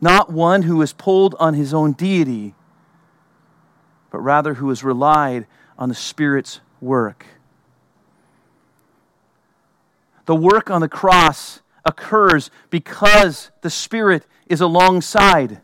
Not 0.01 0.33
one 0.33 0.63
who 0.63 0.83
is 0.83 0.93
pulled 0.93 1.37
on 1.39 1.55
his 1.55 1.73
own 1.73 1.93
deity, 1.93 2.55
but 4.11 4.19
rather 4.19 4.55
who 4.55 4.69
has 4.71 4.83
relied 4.83 5.47
on 5.79 5.89
the 5.89 5.95
Spirit's 5.95 6.61
work. 6.81 7.27
The 10.27 10.35
work 10.35 10.71
on 10.71 10.81
the 10.81 10.89
cross 10.89 11.61
occurs 11.85 12.51
because 12.71 13.51
the 13.61 13.71
Spirit 13.71 14.27
is 14.47 14.61
alongside. 14.61 15.61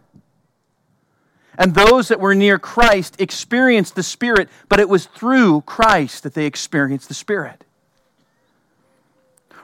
And 1.56 1.74
those 1.74 2.08
that 2.08 2.20
were 2.20 2.34
near 2.34 2.58
Christ 2.58 3.20
experienced 3.20 3.96
the 3.96 4.02
Spirit, 4.04 4.48
but 4.68 4.78
it 4.78 4.88
was 4.88 5.06
through 5.06 5.62
Christ 5.62 6.22
that 6.22 6.34
they 6.34 6.46
experienced 6.46 7.08
the 7.08 7.14
Spirit. 7.14 7.64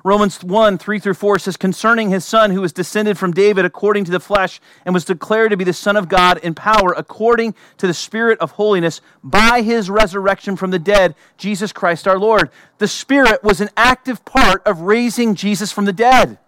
Romans 0.07 0.45
1 0.45 0.77
3 0.77 0.99
through 0.99 1.15
4 1.15 1.39
says, 1.39 1.57
Concerning 1.57 2.11
his 2.11 2.27
son 2.27 2.51
who 2.51 2.61
was 2.61 2.75
descended 2.75 3.17
from 3.17 3.33
David 3.33 3.65
according 3.65 4.05
to 4.05 4.11
the 4.11 4.21
flesh 4.21 4.61
and 4.85 4.93
was 4.93 5.07
declared 5.07 5.51
to 5.51 5.57
be 5.57 5.65
the 5.65 5.73
Son 5.73 5.97
of 5.97 6.11
God 6.11 6.37
in 6.39 6.55
power 6.55 6.93
according 6.95 7.55
to 7.79 7.87
the 7.87 7.95
Spirit 7.95 8.39
of 8.39 8.53
holiness 8.53 9.01
by 9.23 9.63
his 9.63 9.89
resurrection 9.89 10.57
from 10.57 10.71
the 10.71 10.79
dead, 10.79 11.15
Jesus 11.39 11.73
Christ 11.73 12.07
our 12.07 12.19
Lord. 12.19 12.51
The 12.77 12.87
Spirit 12.87 13.43
was 13.43 13.63
an 13.63 13.71
active 13.79 14.27
part 14.27 14.63
of 14.67 14.83
raising 14.83 15.35
Jesus 15.35 15.73
from 15.73 15.87
the 15.87 15.93
dead. 15.93 16.39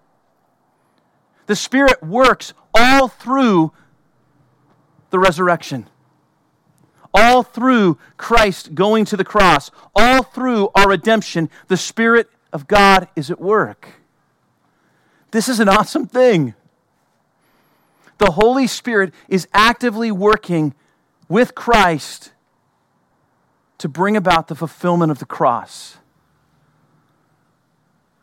The 1.47 1.57
Spirit 1.57 2.03
works 2.03 2.53
all 2.75 3.09
through 3.09 3.73
the 5.09 5.19
resurrection 5.19 5.89
all 7.15 7.43
through 7.43 7.97
Christ 8.19 8.75
going 8.75 9.07
to 9.07 9.17
the 9.17 9.25
cross, 9.25 9.71
all 9.95 10.23
through 10.23 10.69
our 10.75 10.87
redemption, 10.87 11.49
the 11.69 11.77
Spirit 11.79 12.29
of 12.53 12.67
God 12.67 13.09
is 13.17 13.31
at 13.31 13.41
work. 13.41 13.88
This 15.31 15.49
is 15.49 15.61
an 15.61 15.69
awesome 15.69 16.07
thing. 16.07 16.55
The 18.19 18.33
Holy 18.33 18.67
Spirit 18.67 19.12
is 19.29 19.47
actively 19.53 20.11
working 20.11 20.75
with 21.29 21.55
Christ 21.55 22.33
to 23.79 23.88
bring 23.88 24.17
about 24.17 24.49
the 24.49 24.55
fulfillment 24.55 25.11
of 25.11 25.19
the 25.19 25.26
cross. 25.26 25.99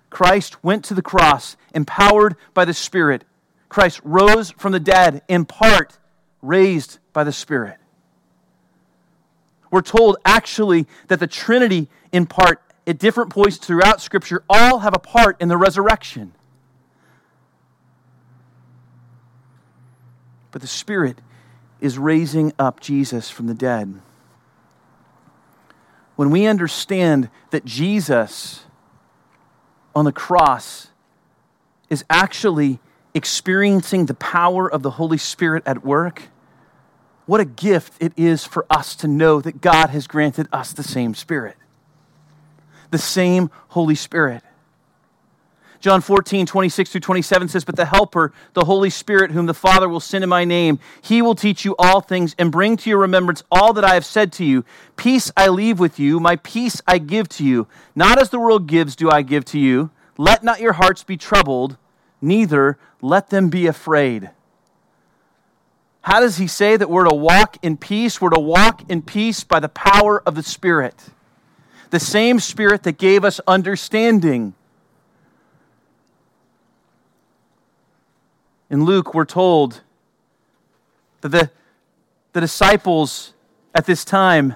Christ 0.10 0.64
went 0.64 0.86
to 0.86 0.94
the 0.94 1.02
cross 1.02 1.58
empowered 1.74 2.36
by 2.54 2.66
the 2.66 2.74
Spirit. 2.74 3.24
Christ 3.70 4.00
rose 4.04 4.52
from 4.52 4.72
the 4.72 4.80
dead 4.80 5.22
in 5.28 5.46
part 5.46 5.98
raised 6.42 7.00
by 7.14 7.24
the 7.24 7.32
Spirit. 7.32 7.78
We're 9.72 9.82
told 9.82 10.18
actually 10.24 10.88
that 11.08 11.20
the 11.20 11.28
Trinity 11.28 11.90
in 12.12 12.28
part 12.28 12.62
at 12.86 12.98
different 12.98 13.30
points 13.30 13.58
throughout 13.58 14.02
Scripture 14.02 14.44
all 14.50 14.80
have 14.80 14.94
a 14.94 15.00
part 15.00 15.40
in 15.40 15.48
the 15.48 15.58
resurrection. 15.58 16.34
But 20.52 20.62
the 20.62 20.68
Spirit 20.68 21.20
is 21.80 21.98
raising 21.98 22.54
up 22.60 22.80
Jesus 22.80 23.30
from 23.30 23.48
the 23.48 23.54
dead. 23.54 24.02
When 26.16 26.30
we 26.30 26.46
understand 26.46 27.30
that 27.52 27.66
Jesus 27.66 28.66
on 29.96 30.06
the 30.06 30.12
cross 30.12 30.90
is 31.90 32.06
actually 32.10 32.80
experiencing 33.14 34.06
the 34.06 34.14
power 34.14 34.72
of 34.72 34.84
the 34.84 34.92
Holy 34.92 35.18
Spirit 35.18 35.64
at 35.66 35.84
work, 35.84 36.24
what 37.26 37.40
a 37.40 37.46
gift 37.46 37.94
it 38.00 38.14
is 38.18 38.44
for 38.44 38.66
us 38.70 38.96
to 38.98 39.08
know 39.08 39.40
that 39.42 39.62
God 39.62 39.90
has 39.90 40.08
granted 40.08 40.48
us 40.52 40.74
the 40.74 40.84
same 40.84 41.16
Spirit 41.16 41.56
the 42.94 42.98
same 42.98 43.50
Holy 43.70 43.96
Spirit. 43.96 44.42
John 45.82 46.00
14, 46.00 46.46
26 46.46 46.92
through 46.92 47.02
27 47.02 47.50
says, 47.50 47.66
But 47.66 47.76
the 47.76 47.84
Helper, 47.84 48.32
the 48.54 48.64
Holy 48.64 48.90
Spirit, 48.90 49.32
whom 49.32 49.48
the 49.48 49.54
Father 49.54 49.90
will 49.90 50.00
send 50.00 50.24
in 50.24 50.30
my 50.30 50.46
name, 50.46 50.80
he 51.02 51.22
will 51.22 51.36
teach 51.36 51.66
you 51.66 51.76
all 51.78 52.00
things 52.00 52.34
and 52.40 52.54
bring 52.54 52.78
to 52.78 52.90
your 52.90 53.00
remembrance 53.00 53.44
all 53.52 53.74
that 53.74 53.84
I 53.84 53.96
have 53.96 54.06
said 54.06 54.32
to 54.34 54.46
you. 54.46 54.64
Peace 54.96 55.30
I 55.36 55.50
leave 55.50 55.82
with 55.82 56.00
you, 56.00 56.22
my 56.22 56.38
peace 56.38 56.82
I 56.88 57.00
give 57.00 57.28
to 57.30 57.44
you. 57.44 57.68
Not 57.96 58.22
as 58.22 58.30
the 58.30 58.40
world 58.40 58.66
gives, 58.66 58.96
do 58.96 59.10
I 59.10 59.24
give 59.24 59.44
to 59.46 59.60
you. 59.60 59.92
Let 60.18 60.42
not 60.42 60.62
your 60.62 60.74
hearts 60.74 61.04
be 61.04 61.18
troubled, 61.18 61.76
neither 62.22 62.78
let 63.02 63.30
them 63.30 63.50
be 63.50 63.68
afraid. 63.68 64.30
How 66.04 66.22
does 66.22 66.38
he 66.38 66.48
say 66.48 66.78
that 66.78 66.90
we're 66.90 67.10
to 67.10 67.16
walk 67.16 67.58
in 67.62 67.76
peace? 67.76 68.22
We're 68.22 68.30
to 68.30 68.40
walk 68.40 68.90
in 68.90 69.02
peace 69.02 69.44
by 69.44 69.60
the 69.60 69.70
power 69.70 70.22
of 70.26 70.36
the 70.36 70.44
Spirit. 70.44 71.10
The 71.94 72.00
same 72.00 72.40
Spirit 72.40 72.82
that 72.84 72.98
gave 72.98 73.24
us 73.24 73.40
understanding 73.46 74.56
In 78.72 78.86
Luke, 78.86 79.14
we're 79.14 79.26
told 79.26 79.82
that 81.22 81.30
the, 81.30 81.52
the 82.32 82.42
disciples 82.42 83.34
at 83.76 83.86
this 83.86 84.04
time 84.04 84.56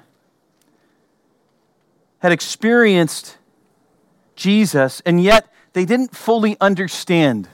had 2.18 2.32
experienced 2.32 3.38
Jesus, 4.36 5.04
and 5.06 5.22
yet 5.22 5.54
they 5.74 5.86
didn't 5.86 6.16
fully 6.16 6.58
understand. 6.60 7.48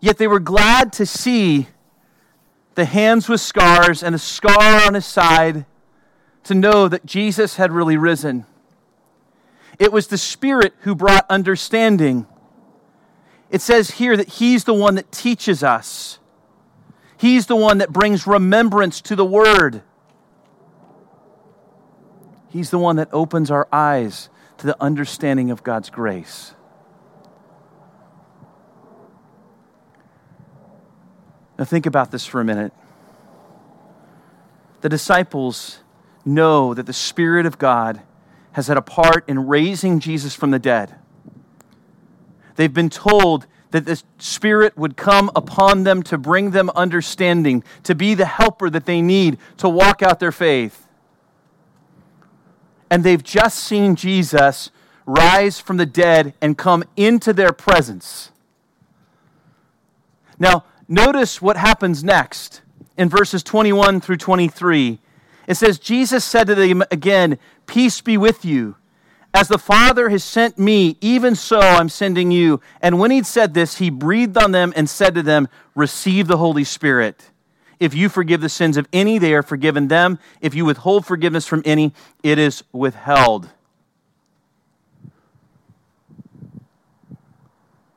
Yet 0.00 0.18
they 0.18 0.26
were 0.26 0.40
glad 0.40 0.92
to 0.94 1.06
see 1.06 1.68
the 2.74 2.86
hands 2.86 3.28
with 3.28 3.40
scars 3.40 4.02
and 4.02 4.16
a 4.16 4.18
scar 4.18 4.84
on 4.84 4.94
his 4.94 5.06
side 5.06 5.66
to 6.44 6.54
know 6.54 6.88
that 6.88 7.04
Jesus 7.06 7.56
had 7.56 7.72
really 7.72 7.96
risen. 7.96 8.46
It 9.78 9.92
was 9.92 10.08
the 10.08 10.18
Spirit 10.18 10.74
who 10.80 10.94
brought 10.94 11.26
understanding 11.30 12.26
it 13.50 13.60
says 13.60 13.90
here 13.92 14.16
that 14.16 14.28
He's 14.28 14.64
the 14.64 14.74
one 14.74 14.94
that 14.94 15.10
teaches 15.10 15.62
us, 15.62 16.18
He's 17.16 17.46
the 17.46 17.56
one 17.56 17.78
that 17.78 17.92
brings 17.92 18.26
remembrance 18.26 19.00
to 19.02 19.16
the 19.16 19.24
Word. 19.24 19.82
He's 22.48 22.70
the 22.70 22.78
one 22.78 22.96
that 22.96 23.08
opens 23.12 23.48
our 23.50 23.68
eyes 23.70 24.28
to 24.58 24.66
the 24.66 24.76
understanding 24.82 25.52
of 25.52 25.62
God's 25.62 25.88
grace. 25.88 26.54
Now, 31.56 31.64
think 31.64 31.86
about 31.86 32.10
this 32.10 32.26
for 32.26 32.40
a 32.40 32.44
minute. 32.44 32.72
The 34.80 34.88
disciples 34.88 35.78
know 36.24 36.74
that 36.74 36.86
the 36.86 36.92
Spirit 36.92 37.46
of 37.46 37.58
God 37.58 38.00
has 38.52 38.66
had 38.66 38.76
a 38.76 38.82
part 38.82 39.28
in 39.28 39.46
raising 39.46 40.00
Jesus 40.00 40.34
from 40.34 40.50
the 40.50 40.58
dead. 40.58 40.94
They've 42.56 42.72
been 42.72 42.90
told 42.90 43.46
that 43.70 43.86
the 43.86 44.02
Spirit 44.18 44.76
would 44.76 44.96
come 44.96 45.30
upon 45.34 45.84
them 45.84 46.02
to 46.04 46.18
bring 46.18 46.50
them 46.50 46.70
understanding, 46.70 47.62
to 47.84 47.94
be 47.94 48.14
the 48.14 48.26
helper 48.26 48.68
that 48.68 48.86
they 48.86 49.00
need 49.00 49.38
to 49.58 49.68
walk 49.68 50.02
out 50.02 50.20
their 50.20 50.32
faith. 50.32 50.88
And 52.90 53.04
they've 53.04 53.22
just 53.22 53.58
seen 53.58 53.94
Jesus 53.94 54.70
rise 55.06 55.60
from 55.60 55.76
the 55.76 55.86
dead 55.86 56.34
and 56.40 56.58
come 56.58 56.84
into 56.96 57.32
their 57.32 57.52
presence. 57.52 58.32
Now, 60.38 60.64
notice 60.88 61.40
what 61.40 61.56
happens 61.56 62.02
next 62.02 62.62
in 62.96 63.08
verses 63.08 63.42
21 63.42 64.00
through 64.00 64.16
23. 64.16 64.98
It 65.50 65.56
says, 65.56 65.80
Jesus 65.80 66.24
said 66.24 66.46
to 66.46 66.54
them 66.54 66.84
again, 66.92 67.36
Peace 67.66 68.00
be 68.00 68.16
with 68.16 68.44
you. 68.44 68.76
As 69.34 69.48
the 69.48 69.58
Father 69.58 70.08
has 70.08 70.22
sent 70.22 70.60
me, 70.60 70.96
even 71.00 71.34
so 71.34 71.58
I'm 71.58 71.88
sending 71.88 72.30
you. 72.30 72.60
And 72.80 73.00
when 73.00 73.10
he'd 73.10 73.26
said 73.26 73.52
this, 73.52 73.78
he 73.78 73.90
breathed 73.90 74.38
on 74.38 74.52
them 74.52 74.72
and 74.76 74.88
said 74.88 75.12
to 75.16 75.24
them, 75.24 75.48
Receive 75.74 76.28
the 76.28 76.36
Holy 76.36 76.62
Spirit. 76.62 77.32
If 77.80 77.94
you 77.94 78.08
forgive 78.08 78.40
the 78.40 78.48
sins 78.48 78.76
of 78.76 78.86
any, 78.92 79.18
they 79.18 79.34
are 79.34 79.42
forgiven 79.42 79.88
them. 79.88 80.20
If 80.40 80.54
you 80.54 80.64
withhold 80.64 81.04
forgiveness 81.04 81.48
from 81.48 81.62
any, 81.64 81.94
it 82.22 82.38
is 82.38 82.62
withheld. 82.70 83.48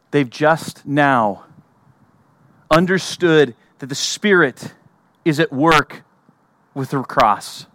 They've 0.10 0.27
just 0.27 0.88
now 0.88 1.45
understood 2.71 3.54
that 3.77 3.89
the 3.89 3.95
Spirit 3.95 4.73
is 5.23 5.39
at 5.39 5.54
work 5.54 6.01
with 6.73 6.91
the 6.91 7.01
cross. 7.03 7.67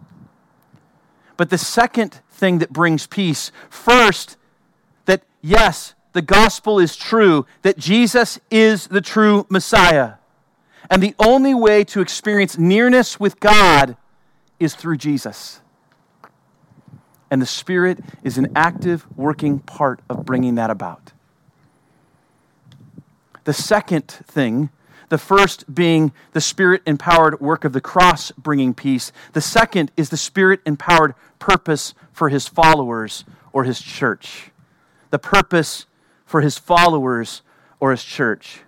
But 1.37 1.49
the 1.49 1.57
second 1.57 2.21
thing 2.31 2.59
that 2.59 2.71
brings 2.73 3.07
peace, 3.07 3.51
first, 3.69 4.37
that 5.05 5.23
yes, 5.41 5.93
the 6.13 6.21
gospel 6.21 6.79
is 6.79 6.95
true, 6.95 7.45
that 7.61 7.77
Jesus 7.77 8.39
is 8.51 8.87
the 8.87 9.01
true 9.01 9.45
Messiah. 9.49 10.13
And 10.89 11.03
the 11.03 11.15
only 11.19 11.53
way 11.53 11.83
to 11.85 12.01
experience 12.01 12.57
nearness 12.57 13.19
with 13.19 13.39
God 13.39 13.95
is 14.59 14.75
through 14.75 14.97
Jesus. 14.97 15.61
And 17.31 17.41
the 17.41 17.45
Spirit 17.45 17.99
is 18.23 18.37
an 18.37 18.51
active, 18.55 19.05
working 19.15 19.59
part 19.59 20.01
of 20.09 20.25
bringing 20.25 20.55
that 20.55 20.71
about. 20.71 21.13
The 23.43 23.53
second 23.53 24.07
thing 24.07 24.69
the 25.09 25.17
first 25.17 25.73
being 25.73 26.11
the 26.33 26.41
spirit 26.41 26.81
empowered 26.85 27.41
work 27.41 27.65
of 27.65 27.73
the 27.73 27.81
cross 27.81 28.31
bringing 28.31 28.73
peace. 28.73 29.11
The 29.33 29.41
second 29.41 29.91
is 29.97 30.09
the 30.09 30.17
spirit 30.17 30.61
empowered 30.65 31.15
purpose 31.39 31.93
for 32.11 32.29
his 32.29 32.47
followers 32.47 33.25
or 33.51 33.63
his 33.63 33.81
church. 33.81 34.51
The 35.09 35.19
purpose 35.19 35.87
for 36.25 36.41
his 36.41 36.57
followers 36.57 37.41
or 37.79 37.91
his 37.91 38.03
church. 38.03 38.61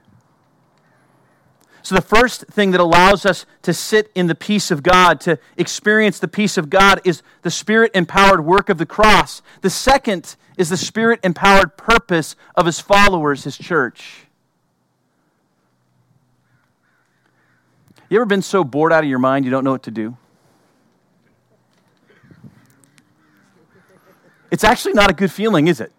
So, 1.83 1.95
the 1.95 2.01
first 2.01 2.45
thing 2.45 2.71
that 2.71 2.79
allows 2.79 3.25
us 3.25 3.45
to 3.63 3.73
sit 3.73 4.11
in 4.13 4.27
the 4.27 4.35
peace 4.35 4.69
of 4.69 4.83
God, 4.83 5.19
to 5.21 5.39
experience 5.57 6.19
the 6.19 6.27
peace 6.27 6.57
of 6.57 6.69
God, 6.69 7.01
is 7.03 7.23
the 7.41 7.49
spirit 7.49 7.91
empowered 7.95 8.45
work 8.45 8.69
of 8.69 8.77
the 8.77 8.85
cross. 8.85 9.41
The 9.61 9.69
second 9.69 10.35
is 10.57 10.69
the 10.69 10.77
spirit 10.77 11.19
empowered 11.23 11.77
purpose 11.77 12.35
of 12.55 12.67
his 12.67 12.79
followers, 12.79 13.45
his 13.45 13.57
church. 13.57 14.27
You 18.11 18.17
ever 18.17 18.25
been 18.25 18.41
so 18.41 18.65
bored 18.65 18.91
out 18.91 19.05
of 19.05 19.09
your 19.09 19.19
mind 19.19 19.45
you 19.45 19.51
don't 19.51 19.63
know 19.63 19.71
what 19.71 19.83
to 19.83 19.91
do? 19.91 20.17
It's 24.51 24.65
actually 24.65 24.95
not 24.95 25.09
a 25.09 25.13
good 25.13 25.31
feeling, 25.31 25.69
is 25.69 25.79
it? 25.79 25.93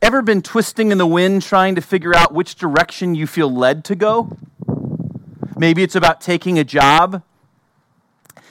Ever 0.00 0.22
been 0.22 0.42
twisting 0.42 0.92
in 0.92 0.98
the 0.98 1.08
wind 1.08 1.42
trying 1.42 1.74
to 1.74 1.80
figure 1.80 2.14
out 2.14 2.32
which 2.32 2.54
direction 2.54 3.16
you 3.16 3.26
feel 3.26 3.52
led 3.52 3.84
to 3.86 3.96
go? 3.96 4.36
Maybe 5.56 5.82
it's 5.82 5.96
about 5.96 6.20
taking 6.20 6.56
a 6.56 6.62
job. 6.62 7.24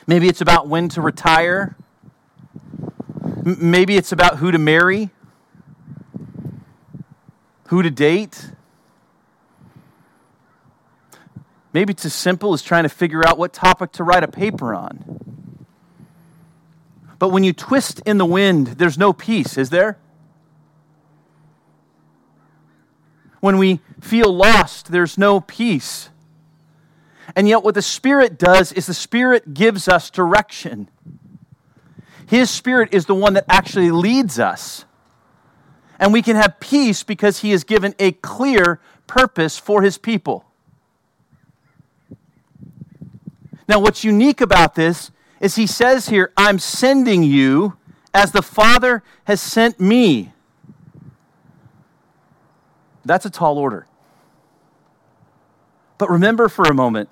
Maybe 0.07 0.27
it's 0.27 0.41
about 0.41 0.67
when 0.67 0.89
to 0.89 0.99
retire. 0.99 1.77
Maybe 3.45 3.95
it's 3.95 4.11
about 4.11 4.39
who 4.39 4.51
to 4.51 4.57
marry, 4.57 5.11
who 7.67 7.81
to 7.81 7.89
date. 7.89 8.51
Maybe 11.77 11.91
it's 11.91 12.05
as 12.05 12.13
simple 12.15 12.53
as 12.53 12.63
trying 12.63 12.85
to 12.85 12.89
figure 12.89 13.23
out 13.23 13.37
what 13.37 13.53
topic 13.53 13.91
to 13.91 14.03
write 14.03 14.23
a 14.23 14.27
paper 14.27 14.73
on. 14.73 15.67
But 17.19 17.29
when 17.29 17.43
you 17.43 17.53
twist 17.53 18.01
in 18.03 18.17
the 18.17 18.25
wind, 18.25 18.65
there's 18.79 18.97
no 18.97 19.13
peace, 19.13 19.59
is 19.59 19.69
there? 19.69 19.99
When 23.41 23.59
we 23.59 23.79
feel 24.01 24.33
lost, 24.33 24.91
there's 24.91 25.19
no 25.19 25.39
peace. 25.39 26.09
And 27.35 27.47
yet, 27.47 27.61
what 27.61 27.75
the 27.75 27.83
Spirit 27.83 28.39
does 28.39 28.71
is 28.71 28.87
the 28.87 28.95
Spirit 28.95 29.53
gives 29.53 29.87
us 29.87 30.09
direction. 30.09 30.89
His 32.25 32.49
Spirit 32.49 32.89
is 32.91 33.05
the 33.05 33.13
one 33.13 33.35
that 33.35 33.45
actually 33.47 33.91
leads 33.91 34.39
us. 34.39 34.85
And 35.99 36.11
we 36.11 36.23
can 36.23 36.37
have 36.37 36.59
peace 36.59 37.03
because 37.03 37.41
He 37.41 37.51
has 37.51 37.63
given 37.63 37.93
a 37.99 38.13
clear 38.13 38.81
purpose 39.05 39.59
for 39.59 39.83
His 39.83 39.99
people. 39.99 40.46
Now, 43.67 43.79
what's 43.79 44.03
unique 44.03 44.39
about 44.41 44.75
this 44.75 45.11
is 45.39 45.55
he 45.55 45.67
says 45.67 46.09
here, 46.09 46.31
I'm 46.37 46.57
sending 46.57 47.23
you 47.23 47.77
as 48.13 48.31
the 48.31 48.41
Father 48.41 49.03
has 49.25 49.41
sent 49.41 49.79
me. 49.79 50.31
That's 53.05 53.25
a 53.25 53.29
tall 53.29 53.57
order. 53.57 53.87
But 55.97 56.09
remember 56.09 56.47
for 56.47 56.65
a 56.65 56.73
moment, 56.73 57.09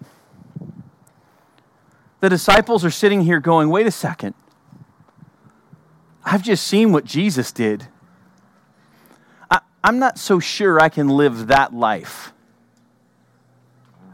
the 2.19 2.29
disciples 2.29 2.85
are 2.85 2.91
sitting 2.91 3.21
here 3.21 3.39
going, 3.39 3.69
wait 3.69 3.87
a 3.87 3.91
second. 3.91 4.33
I've 6.23 6.41
just 6.41 6.65
seen 6.65 6.91
what 6.91 7.05
Jesus 7.05 7.51
did. 7.51 7.87
I, 9.49 9.61
am 9.83 9.99
not 9.99 10.17
so 10.17 10.39
sure 10.39 10.79
I 10.79 10.89
can 10.89 11.07
live 11.07 11.47
that 11.47 11.73
life. 11.73 12.33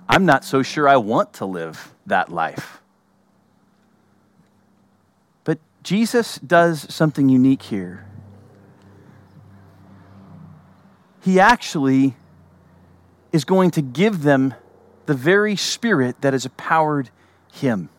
I'm 0.09 0.25
not 0.25 0.43
so 0.43 0.61
sure 0.61 0.89
I 0.89 0.97
want 0.97 1.31
to 1.33 1.45
live 1.45 1.93
that 2.05 2.29
life. 2.29 2.81
But 5.43 5.59
Jesus 5.83 6.37
does 6.39 6.93
something 6.93 7.29
unique 7.29 7.63
here. 7.63 8.05
He 11.21 11.39
actually 11.39 12.15
is 13.31 13.45
going 13.45 13.71
to 13.71 13.81
give 13.81 14.23
them 14.23 14.53
the 15.05 15.13
very 15.13 15.55
spirit 15.55 16.21
that 16.21 16.33
has 16.33 16.45
empowered 16.45 17.09
him. 17.51 17.89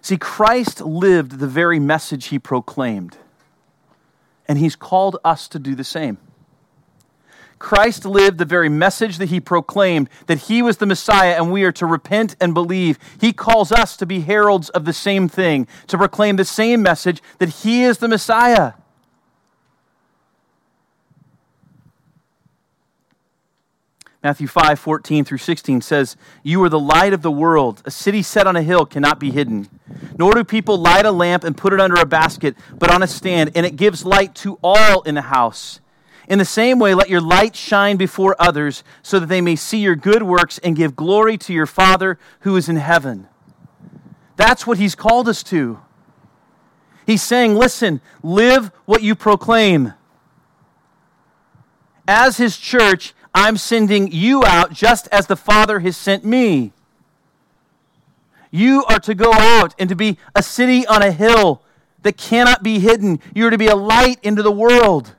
See, 0.00 0.16
Christ 0.16 0.80
lived 0.80 1.38
the 1.38 1.46
very 1.46 1.78
message 1.78 2.26
he 2.26 2.38
proclaimed, 2.38 3.16
and 4.46 4.58
he's 4.58 4.76
called 4.76 5.18
us 5.24 5.48
to 5.48 5.58
do 5.58 5.74
the 5.74 5.84
same. 5.84 6.18
Christ 7.58 8.04
lived 8.04 8.38
the 8.38 8.44
very 8.44 8.68
message 8.68 9.18
that 9.18 9.30
he 9.30 9.40
proclaimed 9.40 10.08
that 10.26 10.38
he 10.38 10.62
was 10.62 10.76
the 10.76 10.86
Messiah 10.86 11.34
and 11.36 11.52
we 11.52 11.64
are 11.64 11.72
to 11.72 11.86
repent 11.86 12.36
and 12.40 12.54
believe. 12.54 12.98
He 13.20 13.32
calls 13.32 13.72
us 13.72 13.96
to 13.96 14.06
be 14.06 14.20
heralds 14.20 14.68
of 14.70 14.84
the 14.84 14.92
same 14.92 15.28
thing, 15.28 15.66
to 15.88 15.98
proclaim 15.98 16.36
the 16.36 16.44
same 16.44 16.82
message 16.82 17.22
that 17.38 17.48
he 17.48 17.84
is 17.84 17.98
the 17.98 18.08
Messiah. 18.08 18.74
Matthew 24.22 24.48
5, 24.48 24.80
14 24.80 25.24
through 25.24 25.38
16 25.38 25.80
says, 25.80 26.16
You 26.42 26.62
are 26.64 26.68
the 26.68 26.78
light 26.78 27.12
of 27.12 27.22
the 27.22 27.30
world. 27.30 27.82
A 27.84 27.90
city 27.90 28.20
set 28.22 28.48
on 28.48 28.56
a 28.56 28.62
hill 28.62 28.84
cannot 28.84 29.20
be 29.20 29.30
hidden. 29.30 29.68
Nor 30.18 30.34
do 30.34 30.44
people 30.44 30.76
light 30.76 31.06
a 31.06 31.12
lamp 31.12 31.44
and 31.44 31.56
put 31.56 31.72
it 31.72 31.80
under 31.80 31.94
a 31.94 32.04
basket, 32.04 32.56
but 32.78 32.92
on 32.92 33.02
a 33.02 33.06
stand, 33.06 33.52
and 33.54 33.64
it 33.64 33.76
gives 33.76 34.04
light 34.04 34.34
to 34.36 34.58
all 34.62 35.02
in 35.02 35.14
the 35.14 35.22
house. 35.22 35.80
In 36.28 36.38
the 36.38 36.44
same 36.44 36.78
way, 36.78 36.94
let 36.94 37.08
your 37.08 37.22
light 37.22 37.56
shine 37.56 37.96
before 37.96 38.36
others, 38.38 38.84
so 39.02 39.18
that 39.18 39.26
they 39.26 39.40
may 39.40 39.56
see 39.56 39.78
your 39.78 39.96
good 39.96 40.22
works 40.22 40.58
and 40.58 40.76
give 40.76 40.94
glory 40.94 41.38
to 41.38 41.54
your 41.54 41.66
Father 41.66 42.18
who 42.40 42.54
is 42.54 42.68
in 42.68 42.76
heaven. 42.76 43.26
That's 44.36 44.66
what 44.66 44.76
he's 44.76 44.94
called 44.94 45.26
us 45.26 45.42
to. 45.44 45.80
He's 47.06 47.22
saying, 47.22 47.54
Listen, 47.54 48.02
live 48.22 48.70
what 48.84 49.02
you 49.02 49.14
proclaim. 49.14 49.94
As 52.06 52.36
his 52.36 52.58
church, 52.58 53.14
I'm 53.34 53.56
sending 53.56 54.12
you 54.12 54.44
out 54.44 54.72
just 54.72 55.08
as 55.08 55.26
the 55.26 55.36
Father 55.36 55.80
has 55.80 55.96
sent 55.96 56.26
me. 56.26 56.72
You 58.50 58.84
are 58.84 59.00
to 59.00 59.14
go 59.14 59.32
out 59.32 59.74
and 59.78 59.88
to 59.88 59.96
be 59.96 60.18
a 60.34 60.42
city 60.42 60.86
on 60.86 61.02
a 61.02 61.10
hill 61.10 61.62
that 62.02 62.18
cannot 62.18 62.62
be 62.62 62.80
hidden. 62.80 63.20
You 63.34 63.46
are 63.46 63.50
to 63.50 63.58
be 63.58 63.66
a 63.66 63.76
light 63.76 64.18
into 64.22 64.42
the 64.42 64.52
world. 64.52 65.14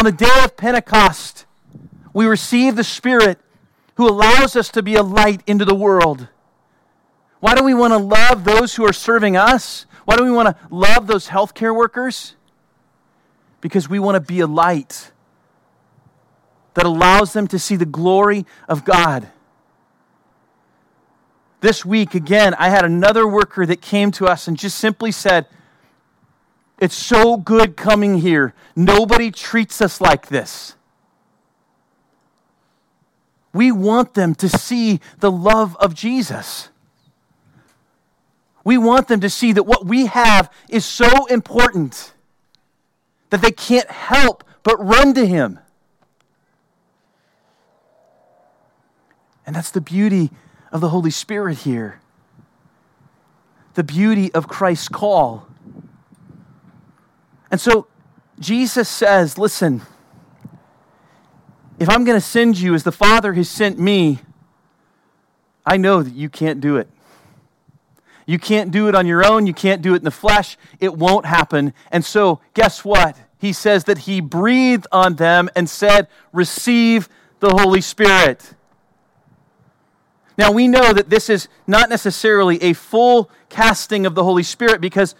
On 0.00 0.06
the 0.06 0.12
day 0.12 0.42
of 0.42 0.56
Pentecost, 0.56 1.44
we 2.14 2.24
receive 2.24 2.74
the 2.74 2.82
Spirit 2.82 3.38
who 3.96 4.08
allows 4.08 4.56
us 4.56 4.70
to 4.70 4.82
be 4.82 4.94
a 4.94 5.02
light 5.02 5.42
into 5.46 5.66
the 5.66 5.74
world. 5.74 6.28
Why 7.40 7.54
do 7.54 7.62
we 7.62 7.74
want 7.74 7.92
to 7.92 7.98
love 7.98 8.44
those 8.44 8.74
who 8.74 8.86
are 8.86 8.94
serving 8.94 9.36
us? 9.36 9.84
Why 10.06 10.16
do 10.16 10.24
we 10.24 10.30
want 10.30 10.56
to 10.56 10.74
love 10.74 11.06
those 11.06 11.28
healthcare 11.28 11.76
workers? 11.76 12.34
Because 13.60 13.90
we 13.90 13.98
want 13.98 14.14
to 14.14 14.20
be 14.20 14.40
a 14.40 14.46
light 14.46 15.12
that 16.72 16.86
allows 16.86 17.34
them 17.34 17.46
to 17.48 17.58
see 17.58 17.76
the 17.76 17.84
glory 17.84 18.46
of 18.70 18.86
God. 18.86 19.28
This 21.60 21.84
week, 21.84 22.14
again, 22.14 22.54
I 22.54 22.70
had 22.70 22.86
another 22.86 23.28
worker 23.28 23.66
that 23.66 23.82
came 23.82 24.12
to 24.12 24.24
us 24.24 24.48
and 24.48 24.56
just 24.56 24.78
simply 24.78 25.12
said, 25.12 25.46
It's 26.80 26.96
so 26.96 27.36
good 27.36 27.76
coming 27.76 28.18
here. 28.18 28.54
Nobody 28.74 29.30
treats 29.30 29.82
us 29.82 30.00
like 30.00 30.28
this. 30.28 30.74
We 33.52 33.70
want 33.70 34.14
them 34.14 34.34
to 34.36 34.48
see 34.48 35.00
the 35.18 35.30
love 35.30 35.76
of 35.78 35.94
Jesus. 35.94 36.70
We 38.64 38.78
want 38.78 39.08
them 39.08 39.20
to 39.20 39.28
see 39.28 39.52
that 39.52 39.64
what 39.64 39.84
we 39.84 40.06
have 40.06 40.50
is 40.68 40.86
so 40.86 41.26
important 41.26 42.14
that 43.30 43.42
they 43.42 43.50
can't 43.50 43.90
help 43.90 44.44
but 44.62 44.76
run 44.82 45.14
to 45.14 45.26
Him. 45.26 45.58
And 49.46 49.56
that's 49.56 49.70
the 49.70 49.80
beauty 49.80 50.30
of 50.70 50.80
the 50.80 50.90
Holy 50.90 51.10
Spirit 51.10 51.58
here. 51.58 52.00
The 53.74 53.84
beauty 53.84 54.32
of 54.32 54.46
Christ's 54.46 54.88
call. 54.88 55.49
And 57.50 57.60
so 57.60 57.86
Jesus 58.38 58.88
says, 58.88 59.38
listen, 59.38 59.82
if 61.78 61.88
I'm 61.88 62.04
going 62.04 62.16
to 62.16 62.24
send 62.24 62.58
you 62.58 62.74
as 62.74 62.84
the 62.84 62.92
Father 62.92 63.32
has 63.32 63.48
sent 63.48 63.78
me, 63.78 64.20
I 65.64 65.76
know 65.76 66.02
that 66.02 66.14
you 66.14 66.28
can't 66.28 66.60
do 66.60 66.76
it. 66.76 66.88
You 68.26 68.38
can't 68.38 68.70
do 68.70 68.86
it 68.88 68.94
on 68.94 69.06
your 69.06 69.26
own. 69.26 69.46
You 69.46 69.54
can't 69.54 69.82
do 69.82 69.94
it 69.94 69.98
in 69.98 70.04
the 70.04 70.10
flesh. 70.10 70.56
It 70.78 70.94
won't 70.94 71.26
happen. 71.26 71.74
And 71.90 72.04
so, 72.04 72.40
guess 72.54 72.84
what? 72.84 73.16
He 73.38 73.52
says 73.52 73.84
that 73.84 73.98
he 73.98 74.20
breathed 74.20 74.86
on 74.92 75.16
them 75.16 75.50
and 75.56 75.68
said, 75.68 76.06
Receive 76.32 77.08
the 77.40 77.50
Holy 77.50 77.80
Spirit. 77.80 78.54
Now, 80.38 80.52
we 80.52 80.68
know 80.68 80.92
that 80.92 81.10
this 81.10 81.28
is 81.28 81.48
not 81.66 81.88
necessarily 81.88 82.62
a 82.62 82.72
full 82.72 83.30
casting 83.48 84.06
of 84.06 84.14
the 84.14 84.22
Holy 84.22 84.42
Spirit 84.42 84.80
because 84.80 85.14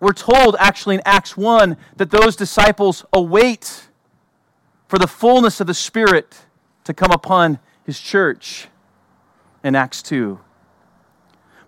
we're 0.00 0.12
told 0.12 0.56
actually 0.58 0.96
in 0.96 1.02
Acts 1.04 1.36
1 1.36 1.76
that 1.96 2.10
those 2.10 2.34
disciples 2.34 3.04
await 3.12 3.88
for 4.88 4.98
the 4.98 5.06
fullness 5.06 5.60
of 5.60 5.66
the 5.66 5.74
Spirit 5.74 6.46
to 6.84 6.94
come 6.94 7.12
upon 7.12 7.58
his 7.84 8.00
church 8.00 8.68
in 9.62 9.76
Acts 9.76 10.02
2. 10.02 10.40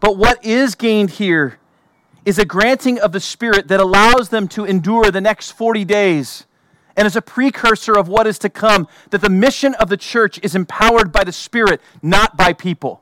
But 0.00 0.16
what 0.16 0.44
is 0.44 0.74
gained 0.74 1.10
here 1.10 1.58
is 2.24 2.38
a 2.38 2.44
granting 2.44 2.98
of 2.98 3.12
the 3.12 3.20
Spirit 3.20 3.68
that 3.68 3.80
allows 3.80 4.30
them 4.30 4.48
to 4.48 4.64
endure 4.64 5.10
the 5.10 5.20
next 5.20 5.52
40 5.52 5.84
days 5.84 6.46
and 6.96 7.06
as 7.06 7.16
a 7.16 7.22
precursor 7.22 7.96
of 7.96 8.08
what 8.08 8.26
is 8.26 8.38
to 8.40 8.48
come, 8.48 8.86
that 9.10 9.20
the 9.20 9.30
mission 9.30 9.74
of 9.74 9.88
the 9.88 9.96
church 9.96 10.38
is 10.42 10.54
empowered 10.54 11.12
by 11.12 11.24
the 11.24 11.32
Spirit, 11.32 11.80
not 12.02 12.36
by 12.36 12.52
people. 12.52 13.01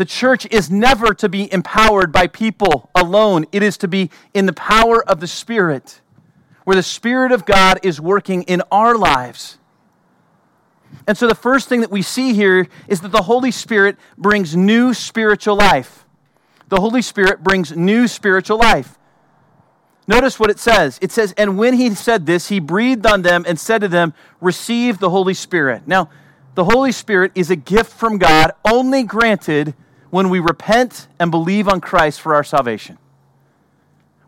The 0.00 0.06
church 0.06 0.46
is 0.50 0.70
never 0.70 1.12
to 1.12 1.28
be 1.28 1.52
empowered 1.52 2.10
by 2.10 2.26
people 2.26 2.88
alone, 2.94 3.44
it 3.52 3.62
is 3.62 3.76
to 3.76 3.86
be 3.86 4.08
in 4.32 4.46
the 4.46 4.54
power 4.54 5.06
of 5.06 5.20
the 5.20 5.26
Spirit, 5.26 6.00
where 6.64 6.74
the 6.74 6.82
Spirit 6.82 7.32
of 7.32 7.44
God 7.44 7.80
is 7.82 8.00
working 8.00 8.44
in 8.44 8.62
our 8.72 8.96
lives. 8.96 9.58
And 11.06 11.18
so, 11.18 11.28
the 11.28 11.34
first 11.34 11.68
thing 11.68 11.82
that 11.82 11.90
we 11.90 12.00
see 12.00 12.32
here 12.32 12.66
is 12.88 13.02
that 13.02 13.12
the 13.12 13.24
Holy 13.24 13.50
Spirit 13.50 13.98
brings 14.16 14.56
new 14.56 14.94
spiritual 14.94 15.56
life. 15.56 16.06
The 16.70 16.80
Holy 16.80 17.02
Spirit 17.02 17.44
brings 17.44 17.76
new 17.76 18.08
spiritual 18.08 18.56
life. 18.56 18.98
Notice 20.06 20.40
what 20.40 20.48
it 20.48 20.58
says. 20.58 20.98
It 21.02 21.12
says, 21.12 21.34
And 21.36 21.58
when 21.58 21.74
he 21.74 21.94
said 21.94 22.24
this, 22.24 22.48
he 22.48 22.58
breathed 22.58 23.04
on 23.04 23.20
them 23.20 23.44
and 23.46 23.60
said 23.60 23.82
to 23.82 23.88
them, 23.88 24.14
Receive 24.40 24.98
the 24.98 25.10
Holy 25.10 25.34
Spirit. 25.34 25.86
Now, 25.86 26.08
the 26.54 26.64
Holy 26.64 26.90
Spirit 26.90 27.32
is 27.34 27.50
a 27.50 27.56
gift 27.56 27.92
from 27.92 28.16
God 28.16 28.52
only 28.64 29.02
granted 29.02 29.74
when 30.10 30.28
we 30.28 30.40
repent 30.40 31.08
and 31.18 31.30
believe 31.30 31.68
on 31.68 31.80
Christ 31.80 32.20
for 32.20 32.34
our 32.34 32.44
salvation. 32.44 32.98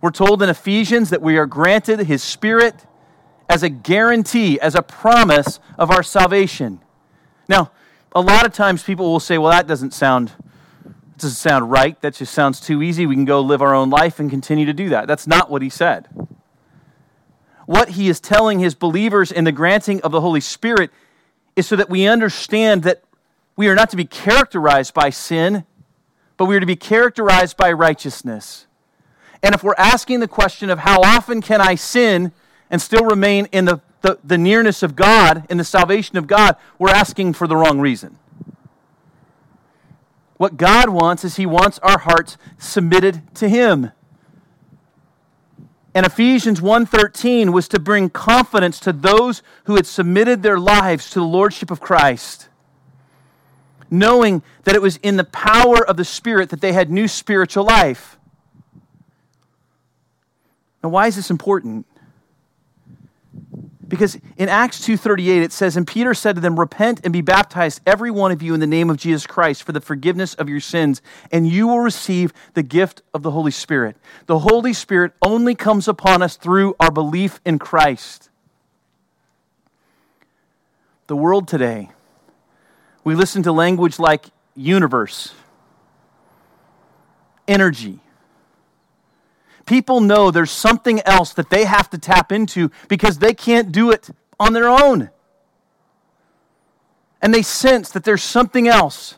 We're 0.01 0.11
told 0.11 0.43
in 0.43 0.49
Ephesians 0.49 1.11
that 1.11 1.23
we 1.23 1.37
are 1.37 1.47
granted 1.47 2.01
his 2.01 2.23
Spirit 2.23 2.87
as 3.49 3.63
a 3.63 3.69
guarantee, 3.69 4.59
as 4.61 4.75
a 4.75 4.83
promise 4.83 5.61
of 5.79 5.91
our 5.91 6.03
salvation. 6.03 6.81
Now, 7.49 7.71
a 8.15 8.21
lot 8.21 8.47
of 8.47 8.53
times 8.53 8.83
people 8.83 9.11
will 9.11 9.21
say, 9.21 9.39
Well, 9.39 9.51
that 9.51 9.67
doesn't 9.67 9.93
sound 9.93 10.33
doesn't 11.19 11.37
sound 11.37 11.71
right. 11.71 12.01
That 12.01 12.15
just 12.15 12.35
sounds 12.35 12.61
too 12.61 12.83
easy. 12.83 13.07
We 13.07 13.15
can 13.15 13.25
go 13.25 13.41
live 13.41 13.63
our 13.63 13.75
own 13.75 13.91
life 13.91 14.19
and 14.19 14.29
continue 14.29 14.67
to 14.67 14.73
do 14.73 14.89
that. 14.89 15.07
That's 15.07 15.27
not 15.27 15.51
what 15.51 15.63
he 15.63 15.69
said. 15.69 16.09
What 17.67 17.91
he 17.91 18.09
is 18.09 18.21
telling 18.21 18.59
his 18.59 18.75
believers 18.75 19.31
in 19.31 19.45
the 19.45 19.53
granting 19.53 20.03
of 20.03 20.11
the 20.11 20.21
Holy 20.21 20.41
Spirit 20.41 20.91
is 21.55 21.67
so 21.67 21.77
that 21.77 21.89
we 21.89 22.07
understand 22.07 22.83
that 22.83 23.05
we 23.57 23.69
are 23.69 23.75
not 23.75 23.91
to 23.91 23.97
be 23.97 24.05
characterized 24.05 24.95
by 24.95 25.11
sin, 25.11 25.65
but 26.43 26.47
we 26.47 26.57
are 26.57 26.61
to 26.61 26.67
be 26.67 26.75
characterized 26.75 27.57
by 27.57 27.71
righteousness. 27.71 28.67
And 29.45 29.55
if 29.55 29.63
we're 29.63 29.77
asking 29.79 30.19
the 30.19 30.27
question 30.27 30.71
of 30.71 30.81
how 30.81 31.01
often 31.01 31.41
can 31.41 31.61
I 31.61 31.77
sin 31.77 32.33
and 32.69 32.83
still 32.83 33.05
remain 33.05 33.47
in 33.53 33.65
the, 33.65 33.81
the, 34.01 34.19
the 34.25 34.37
nearness 34.37 34.83
of 34.83 34.97
God, 34.97 35.47
in 35.49 35.57
the 35.57 35.63
salvation 35.63 36.19
of 36.19 36.27
God, 36.27 36.57
we're 36.81 36.91
asking 36.91 37.35
for 37.35 37.47
the 37.47 37.57
wrong 37.57 37.79
reason. 37.79 38.19
What 40.37 40.57
God 40.57 40.89
wants 40.89 41.25
is 41.25 41.37
He 41.37 41.47
wants 41.47 41.79
our 41.79 42.01
hearts 42.01 42.37
submitted 42.59 43.33
to 43.37 43.49
Him. 43.49 43.93
And 45.95 46.05
Ephesians 46.05 46.61
1:13 46.61 47.53
was 47.53 47.69
to 47.69 47.79
bring 47.79 48.11
confidence 48.11 48.81
to 48.81 48.93
those 48.93 49.45
who 49.67 49.77
had 49.77 49.87
submitted 49.87 50.43
their 50.43 50.59
lives 50.59 51.09
to 51.11 51.21
the 51.21 51.25
lordship 51.25 51.71
of 51.71 51.79
Christ, 51.79 52.49
knowing 53.93 54.43
that 54.65 54.75
it 54.75 54.83
was 54.83 54.97
in 55.03 55.17
the 55.17 55.25
power 55.25 55.87
of 55.87 55.97
the 55.97 56.05
Spirit 56.05 56.49
that 56.49 56.61
they 56.61 56.73
had 56.73 56.91
new 56.91 57.07
spiritual 57.07 57.65
life. 57.65 58.19
Now, 60.83 60.89
why 60.89 61.07
is 61.07 61.15
this 61.15 61.31
important? 61.31 61.87
Because 63.87 64.19
in 64.39 64.49
Acts 64.49 64.81
2:38 64.81 65.43
it 65.43 65.53
says 65.53 65.77
and 65.77 65.87
Peter 65.87 66.15
said 66.15 66.37
to 66.37 66.41
them 66.41 66.59
repent 66.59 67.03
and 67.05 67.13
be 67.13 67.21
baptized 67.21 67.83
every 67.87 68.11
one 68.11 68.33
of 68.33 68.43
you 68.43 68.55
in 68.55 68.61
the 68.61 68.67
name 68.67 68.89
of 68.89 68.97
Jesus 68.97 69.27
Christ 69.27 69.63
for 69.63 69.73
the 69.73 69.83
forgiveness 69.83 70.33
of 70.35 70.49
your 70.49 70.61
sins 70.61 71.03
and 71.31 71.47
you 71.47 71.69
will 71.69 71.81
receive 71.81 72.33
the 72.55 72.63
gift 72.63 73.03
of 73.13 73.23
the 73.23 73.33
Holy 73.33 73.51
Spirit. 73.51 73.97
The 74.27 74.39
Holy 74.39 74.73
Spirit 74.73 75.13
only 75.21 75.55
comes 75.55 75.89
upon 75.89 76.23
us 76.23 76.37
through 76.37 76.75
our 76.81 76.91
belief 76.91 77.39
in 77.45 77.59
Christ. 77.59 78.31
The 81.07 81.17
world 81.17 81.47
today 81.47 81.91
we 83.05 83.15
listen 83.15 83.43
to 83.45 83.53
language 83.53 83.99
like 83.99 84.27
universe, 84.55 85.35
energy, 87.49 88.01
people 89.67 90.01
know 90.01 90.31
there's 90.31 90.51
something 90.51 91.01
else 91.03 91.33
that 91.35 91.51
they 91.51 91.65
have 91.65 91.91
to 91.91 91.99
tap 91.99 92.33
into 92.33 92.71
because 92.89 93.19
they 93.19 93.35
can't 93.35 93.73
do 93.73 93.91
it 93.91 94.11
on 94.39 94.53
their 94.53 94.69
own. 94.69 95.11
And 97.21 97.33
they 97.33 97.43
sense 97.43 97.91
that 97.91 98.05
there's 98.05 98.23
something 98.23 98.67
else. 98.67 99.17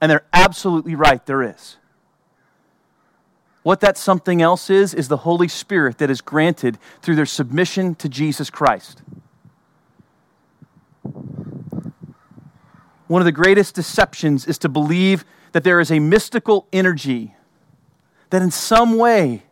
And 0.00 0.10
they're 0.10 0.24
absolutely 0.32 0.94
right, 0.94 1.24
there 1.26 1.42
is. 1.42 1.76
What 3.62 3.80
that 3.80 3.96
something 3.96 4.42
else 4.42 4.68
is, 4.68 4.92
is 4.92 5.08
the 5.08 5.18
Holy 5.18 5.48
Spirit 5.48 5.98
that 5.98 6.10
is 6.10 6.20
granted 6.20 6.78
through 7.00 7.16
their 7.16 7.26
submission 7.26 7.94
to 7.96 8.08
Jesus 8.08 8.50
Christ. 8.50 9.02
One 13.06 13.20
of 13.20 13.26
the 13.26 13.32
greatest 13.32 13.74
deceptions 13.74 14.46
is 14.46 14.58
to 14.58 14.68
believe 14.68 15.24
that 15.52 15.64
there 15.64 15.80
is 15.80 15.90
a 15.90 15.98
mystical 15.98 16.66
energy 16.72 17.34
that 18.30 18.42
in 18.42 18.50
some 18.50 18.96
way 18.96 19.42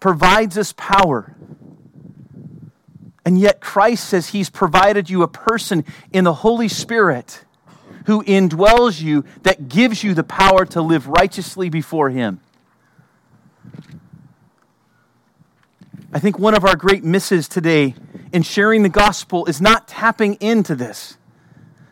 provides 0.00 0.58
us 0.58 0.74
power. 0.76 1.34
And 3.24 3.38
yet, 3.38 3.60
Christ 3.60 4.08
says 4.08 4.28
He's 4.28 4.50
provided 4.50 5.10
you 5.10 5.22
a 5.22 5.28
person 5.28 5.84
in 6.12 6.24
the 6.24 6.32
Holy 6.32 6.68
Spirit 6.68 7.44
who 8.06 8.24
indwells 8.24 9.02
you 9.02 9.24
that 9.42 9.68
gives 9.68 10.02
you 10.02 10.14
the 10.14 10.24
power 10.24 10.64
to 10.64 10.80
live 10.80 11.08
righteously 11.08 11.68
before 11.68 12.08
Him. 12.08 12.40
I 16.10 16.18
think 16.18 16.38
one 16.38 16.54
of 16.54 16.64
our 16.64 16.74
great 16.74 17.04
misses 17.04 17.48
today 17.48 17.94
in 18.32 18.42
sharing 18.42 18.82
the 18.82 18.88
gospel 18.88 19.44
is 19.44 19.60
not 19.60 19.86
tapping 19.86 20.34
into 20.36 20.74
this, 20.74 21.17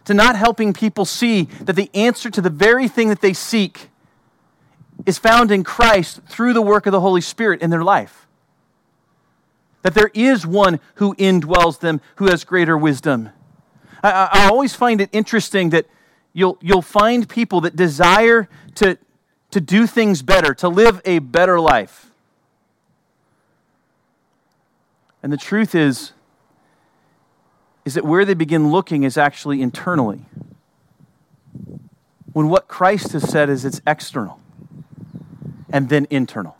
to 0.06 0.14
not 0.14 0.36
helping 0.36 0.72
people 0.72 1.04
see 1.04 1.44
that 1.60 1.74
the 1.74 1.90
answer 1.92 2.30
to 2.30 2.40
the 2.40 2.50
very 2.50 2.88
thing 2.88 3.08
that 3.08 3.20
they 3.20 3.32
seek 3.32 3.90
is 5.04 5.18
found 5.18 5.50
in 5.50 5.62
Christ 5.62 6.20
through 6.26 6.54
the 6.54 6.62
work 6.62 6.86
of 6.86 6.92
the 6.92 7.00
Holy 7.00 7.20
Spirit 7.20 7.60
in 7.60 7.70
their 7.70 7.84
life. 7.84 8.26
That 9.82 9.94
there 9.94 10.10
is 10.14 10.46
one 10.46 10.80
who 10.94 11.14
indwells 11.16 11.80
them 11.80 12.00
who 12.16 12.26
has 12.26 12.44
greater 12.44 12.78
wisdom. 12.78 13.30
I, 14.02 14.28
I 14.32 14.48
always 14.48 14.74
find 14.74 15.00
it 15.00 15.10
interesting 15.12 15.70
that 15.70 15.86
you'll, 16.32 16.56
you'll 16.60 16.82
find 16.82 17.28
people 17.28 17.60
that 17.62 17.76
desire 17.76 18.48
to, 18.76 18.98
to 19.50 19.60
do 19.60 19.86
things 19.86 20.22
better, 20.22 20.54
to 20.54 20.68
live 20.68 21.00
a 21.04 21.18
better 21.18 21.60
life. 21.60 22.10
And 25.22 25.32
the 25.32 25.36
truth 25.36 25.74
is, 25.74 26.12
is 27.86 27.94
that 27.94 28.04
where 28.04 28.24
they 28.24 28.34
begin 28.34 28.72
looking 28.72 29.04
is 29.04 29.16
actually 29.16 29.62
internally. 29.62 30.26
When 32.32 32.48
what 32.48 32.66
Christ 32.66 33.12
has 33.12 33.30
said 33.30 33.48
is 33.48 33.64
it's 33.64 33.80
external 33.86 34.40
and 35.70 35.88
then 35.88 36.08
internal. 36.10 36.56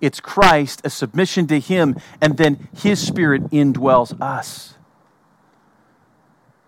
It's 0.00 0.18
Christ, 0.18 0.80
a 0.84 0.90
submission 0.90 1.46
to 1.46 1.60
Him, 1.60 1.96
and 2.20 2.36
then 2.36 2.68
His 2.76 3.00
Spirit 3.00 3.48
indwells 3.50 4.20
us. 4.20 4.74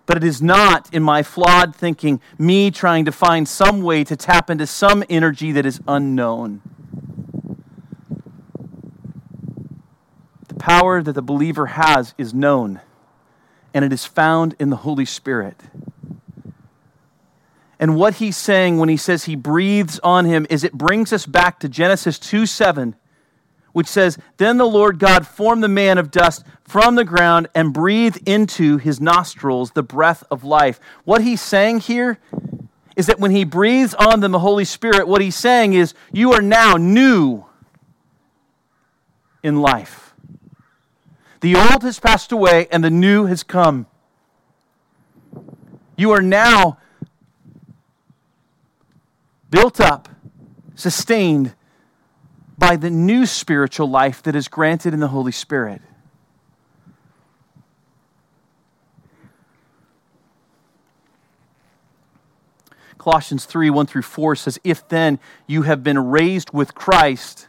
But 0.06 0.18
it 0.18 0.24
is 0.24 0.40
not, 0.40 0.94
in 0.94 1.02
my 1.02 1.24
flawed 1.24 1.74
thinking, 1.74 2.20
me 2.38 2.70
trying 2.70 3.04
to 3.06 3.12
find 3.12 3.48
some 3.48 3.82
way 3.82 4.04
to 4.04 4.14
tap 4.14 4.48
into 4.48 4.66
some 4.68 5.02
energy 5.10 5.50
that 5.50 5.66
is 5.66 5.80
unknown. 5.88 6.62
The 10.46 10.54
power 10.54 11.02
that 11.02 11.14
the 11.14 11.22
believer 11.22 11.66
has 11.66 12.14
is 12.16 12.32
known, 12.32 12.80
and 13.74 13.84
it 13.84 13.92
is 13.92 14.06
found 14.06 14.54
in 14.60 14.70
the 14.70 14.76
Holy 14.76 15.04
Spirit. 15.04 15.60
And 17.80 17.96
what 17.96 18.14
he's 18.14 18.36
saying 18.36 18.78
when 18.78 18.88
he 18.88 18.96
says 18.96 19.24
he 19.24 19.34
breathes 19.34 19.98
on 20.02 20.24
him 20.24 20.46
is 20.48 20.62
it 20.62 20.72
brings 20.72 21.12
us 21.12 21.26
back 21.26 21.58
to 21.60 21.68
Genesis 21.68 22.18
2 22.20 22.46
7, 22.46 22.94
which 23.72 23.88
says, 23.88 24.16
Then 24.36 24.56
the 24.56 24.64
Lord 24.64 25.00
God 25.00 25.26
formed 25.26 25.62
the 25.62 25.68
man 25.68 25.98
of 25.98 26.12
dust 26.12 26.44
from 26.62 26.94
the 26.94 27.04
ground 27.04 27.48
and 27.52 27.74
breathed 27.74 28.26
into 28.26 28.78
his 28.78 29.00
nostrils 29.00 29.72
the 29.72 29.82
breath 29.82 30.22
of 30.30 30.44
life. 30.44 30.78
What 31.04 31.22
he's 31.22 31.42
saying 31.42 31.80
here 31.80 32.18
is 32.96 33.06
that 33.06 33.18
when 33.18 33.32
he 33.32 33.44
breathes 33.44 33.92
on 33.94 34.20
them 34.20 34.30
the 34.30 34.38
Holy 34.38 34.64
Spirit, 34.64 35.08
what 35.08 35.20
he's 35.20 35.36
saying 35.36 35.74
is, 35.74 35.94
You 36.12 36.32
are 36.32 36.42
now 36.42 36.74
new 36.74 37.44
in 39.42 39.60
life. 39.60 40.03
The 41.44 41.56
old 41.56 41.82
has 41.82 42.00
passed 42.00 42.32
away 42.32 42.68
and 42.72 42.82
the 42.82 42.88
new 42.88 43.26
has 43.26 43.42
come. 43.42 43.84
You 45.94 46.10
are 46.12 46.22
now 46.22 46.78
built 49.50 49.78
up, 49.78 50.08
sustained 50.74 51.54
by 52.56 52.76
the 52.76 52.88
new 52.88 53.26
spiritual 53.26 53.90
life 53.90 54.22
that 54.22 54.34
is 54.34 54.48
granted 54.48 54.94
in 54.94 55.00
the 55.00 55.08
Holy 55.08 55.32
Spirit. 55.32 55.82
Colossians 62.96 63.44
3 63.44 63.68
1 63.68 63.84
through 63.84 64.00
4 64.00 64.34
says, 64.34 64.58
If 64.64 64.88
then 64.88 65.18
you 65.46 65.60
have 65.60 65.82
been 65.82 66.08
raised 66.08 66.54
with 66.54 66.74
Christ, 66.74 67.48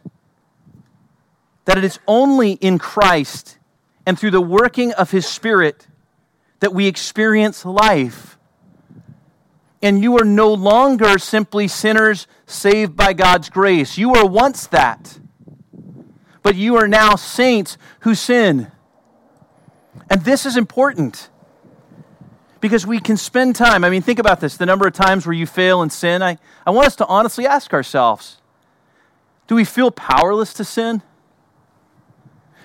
that 1.65 1.77
it 1.77 1.83
is 1.83 1.99
only 2.07 2.53
in 2.53 2.77
Christ 2.79 3.57
and 4.05 4.17
through 4.17 4.31
the 4.31 4.41
working 4.41 4.93
of 4.93 5.11
his 5.11 5.27
Spirit 5.27 5.87
that 6.59 6.73
we 6.73 6.87
experience 6.87 7.65
life 7.65 8.37
and 9.81 10.01
you 10.01 10.17
are 10.19 10.25
no 10.25 10.53
longer 10.53 11.17
simply 11.17 11.67
sinners 11.67 12.27
saved 12.45 12.95
by 12.95 13.13
God's 13.13 13.49
grace. 13.49 13.97
You 13.97 14.09
were 14.09 14.25
once 14.25 14.67
that, 14.67 15.19
but 16.43 16.55
you 16.55 16.75
are 16.75 16.87
now 16.87 17.15
saints 17.15 17.77
who 18.01 18.13
sin. 18.13 18.71
And 20.09 20.23
this 20.23 20.45
is 20.45 20.55
important 20.55 21.29
because 22.59 22.85
we 22.85 22.99
can 22.99 23.17
spend 23.17 23.55
time. 23.55 23.83
I 23.83 23.89
mean, 23.89 24.01
think 24.01 24.19
about 24.19 24.39
this 24.39 24.57
the 24.57 24.65
number 24.65 24.85
of 24.87 24.93
times 24.93 25.25
where 25.25 25.33
you 25.33 25.47
fail 25.47 25.81
and 25.81 25.91
sin. 25.91 26.21
I, 26.21 26.37
I 26.65 26.69
want 26.69 26.87
us 26.87 26.95
to 26.97 27.07
honestly 27.07 27.47
ask 27.47 27.73
ourselves 27.73 28.37
do 29.47 29.55
we 29.55 29.65
feel 29.65 29.91
powerless 29.91 30.53
to 30.53 30.63
sin? 30.63 31.01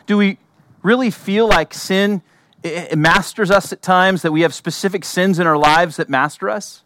Do 0.06 0.16
we 0.16 0.38
really 0.82 1.10
feel 1.10 1.48
like 1.48 1.74
sin 1.74 2.22
masters 2.96 3.50
us 3.50 3.72
at 3.72 3.82
times, 3.82 4.22
that 4.22 4.32
we 4.32 4.40
have 4.42 4.54
specific 4.54 5.04
sins 5.04 5.38
in 5.38 5.46
our 5.46 5.58
lives 5.58 5.96
that 5.96 6.08
master 6.08 6.48
us? 6.48 6.82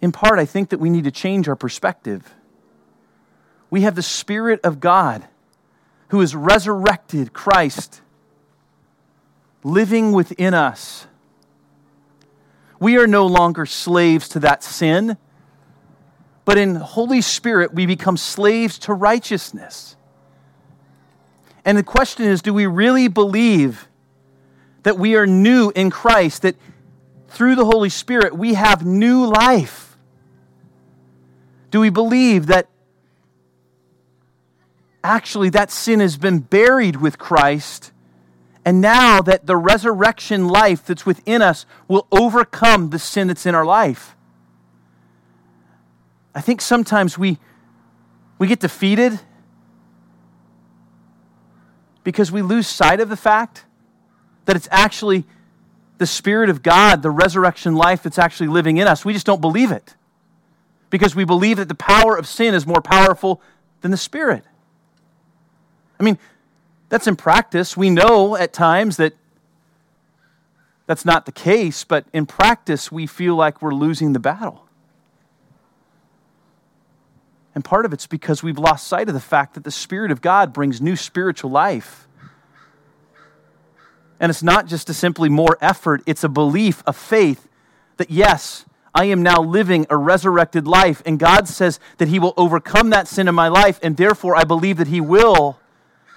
In 0.00 0.12
part, 0.12 0.38
I 0.38 0.44
think 0.44 0.70
that 0.70 0.78
we 0.78 0.90
need 0.90 1.04
to 1.04 1.10
change 1.10 1.48
our 1.48 1.56
perspective. 1.56 2.34
We 3.70 3.82
have 3.82 3.94
the 3.94 4.02
Spirit 4.02 4.60
of 4.64 4.80
God 4.80 5.26
who 6.08 6.20
has 6.20 6.34
resurrected 6.34 7.32
Christ 7.32 8.00
living 9.62 10.12
within 10.12 10.54
us. 10.54 11.06
We 12.80 12.96
are 12.96 13.06
no 13.06 13.26
longer 13.26 13.66
slaves 13.66 14.28
to 14.30 14.40
that 14.40 14.62
sin, 14.62 15.18
but 16.48 16.56
in 16.56 16.76
Holy 16.76 17.20
Spirit, 17.20 17.74
we 17.74 17.84
become 17.84 18.16
slaves 18.16 18.78
to 18.78 18.94
righteousness. 18.94 19.96
And 21.62 21.76
the 21.76 21.82
question 21.82 22.24
is 22.24 22.40
do 22.40 22.54
we 22.54 22.64
really 22.64 23.06
believe 23.06 23.86
that 24.82 24.98
we 24.98 25.14
are 25.14 25.26
new 25.26 25.70
in 25.76 25.90
Christ, 25.90 26.40
that 26.40 26.56
through 27.28 27.54
the 27.54 27.66
Holy 27.66 27.90
Spirit 27.90 28.34
we 28.34 28.54
have 28.54 28.82
new 28.82 29.26
life? 29.26 29.98
Do 31.70 31.80
we 31.80 31.90
believe 31.90 32.46
that 32.46 32.70
actually 35.04 35.50
that 35.50 35.70
sin 35.70 36.00
has 36.00 36.16
been 36.16 36.38
buried 36.38 36.96
with 36.96 37.18
Christ. 37.18 37.92
And 38.64 38.80
now 38.80 39.20
that 39.20 39.44
the 39.44 39.58
resurrection 39.58 40.48
life 40.48 40.86
that's 40.86 41.04
within 41.04 41.42
us 41.42 41.66
will 41.88 42.06
overcome 42.10 42.88
the 42.88 42.98
sin 42.98 43.28
that's 43.28 43.44
in 43.44 43.54
our 43.54 43.66
life. 43.66 44.16
I 46.38 46.40
think 46.40 46.60
sometimes 46.60 47.18
we, 47.18 47.36
we 48.38 48.46
get 48.46 48.60
defeated 48.60 49.18
because 52.04 52.30
we 52.30 52.42
lose 52.42 52.68
sight 52.68 53.00
of 53.00 53.08
the 53.08 53.16
fact 53.16 53.64
that 54.44 54.54
it's 54.54 54.68
actually 54.70 55.24
the 55.98 56.06
Spirit 56.06 56.48
of 56.48 56.62
God, 56.62 57.02
the 57.02 57.10
resurrection 57.10 57.74
life 57.74 58.04
that's 58.04 58.20
actually 58.20 58.46
living 58.46 58.76
in 58.76 58.86
us. 58.86 59.04
We 59.04 59.12
just 59.12 59.26
don't 59.26 59.40
believe 59.40 59.72
it 59.72 59.96
because 60.90 61.16
we 61.16 61.24
believe 61.24 61.56
that 61.56 61.66
the 61.66 61.74
power 61.74 62.16
of 62.16 62.24
sin 62.24 62.54
is 62.54 62.68
more 62.68 62.80
powerful 62.80 63.42
than 63.80 63.90
the 63.90 63.96
Spirit. 63.96 64.44
I 65.98 66.04
mean, 66.04 66.18
that's 66.88 67.08
in 67.08 67.16
practice. 67.16 67.76
We 67.76 67.90
know 67.90 68.36
at 68.36 68.52
times 68.52 68.96
that 68.98 69.14
that's 70.86 71.04
not 71.04 71.26
the 71.26 71.32
case, 71.32 71.82
but 71.82 72.04
in 72.12 72.26
practice, 72.26 72.92
we 72.92 73.08
feel 73.08 73.34
like 73.34 73.60
we're 73.60 73.74
losing 73.74 74.12
the 74.12 74.20
battle. 74.20 74.67
And 77.58 77.64
part 77.64 77.84
of 77.84 77.92
it's 77.92 78.06
because 78.06 78.40
we've 78.40 78.56
lost 78.56 78.86
sight 78.86 79.08
of 79.08 79.14
the 79.14 79.20
fact 79.20 79.54
that 79.54 79.64
the 79.64 79.72
Spirit 79.72 80.12
of 80.12 80.20
God 80.20 80.52
brings 80.52 80.80
new 80.80 80.94
spiritual 80.94 81.50
life. 81.50 82.06
And 84.20 84.30
it's 84.30 84.44
not 84.44 84.68
just 84.68 84.88
a 84.88 84.94
simply 84.94 85.28
more 85.28 85.58
effort, 85.60 86.04
it's 86.06 86.22
a 86.22 86.28
belief, 86.28 86.84
a 86.86 86.92
faith 86.92 87.48
that 87.96 88.12
yes, 88.12 88.64
I 88.94 89.06
am 89.06 89.24
now 89.24 89.42
living 89.42 89.88
a 89.90 89.96
resurrected 89.96 90.68
life. 90.68 91.02
And 91.04 91.18
God 91.18 91.48
says 91.48 91.80
that 91.96 92.06
He 92.06 92.20
will 92.20 92.32
overcome 92.36 92.90
that 92.90 93.08
sin 93.08 93.26
in 93.26 93.34
my 93.34 93.48
life, 93.48 93.80
and 93.82 93.96
therefore 93.96 94.36
I 94.36 94.44
believe 94.44 94.76
that 94.76 94.86
He 94.86 95.00
will. 95.00 95.58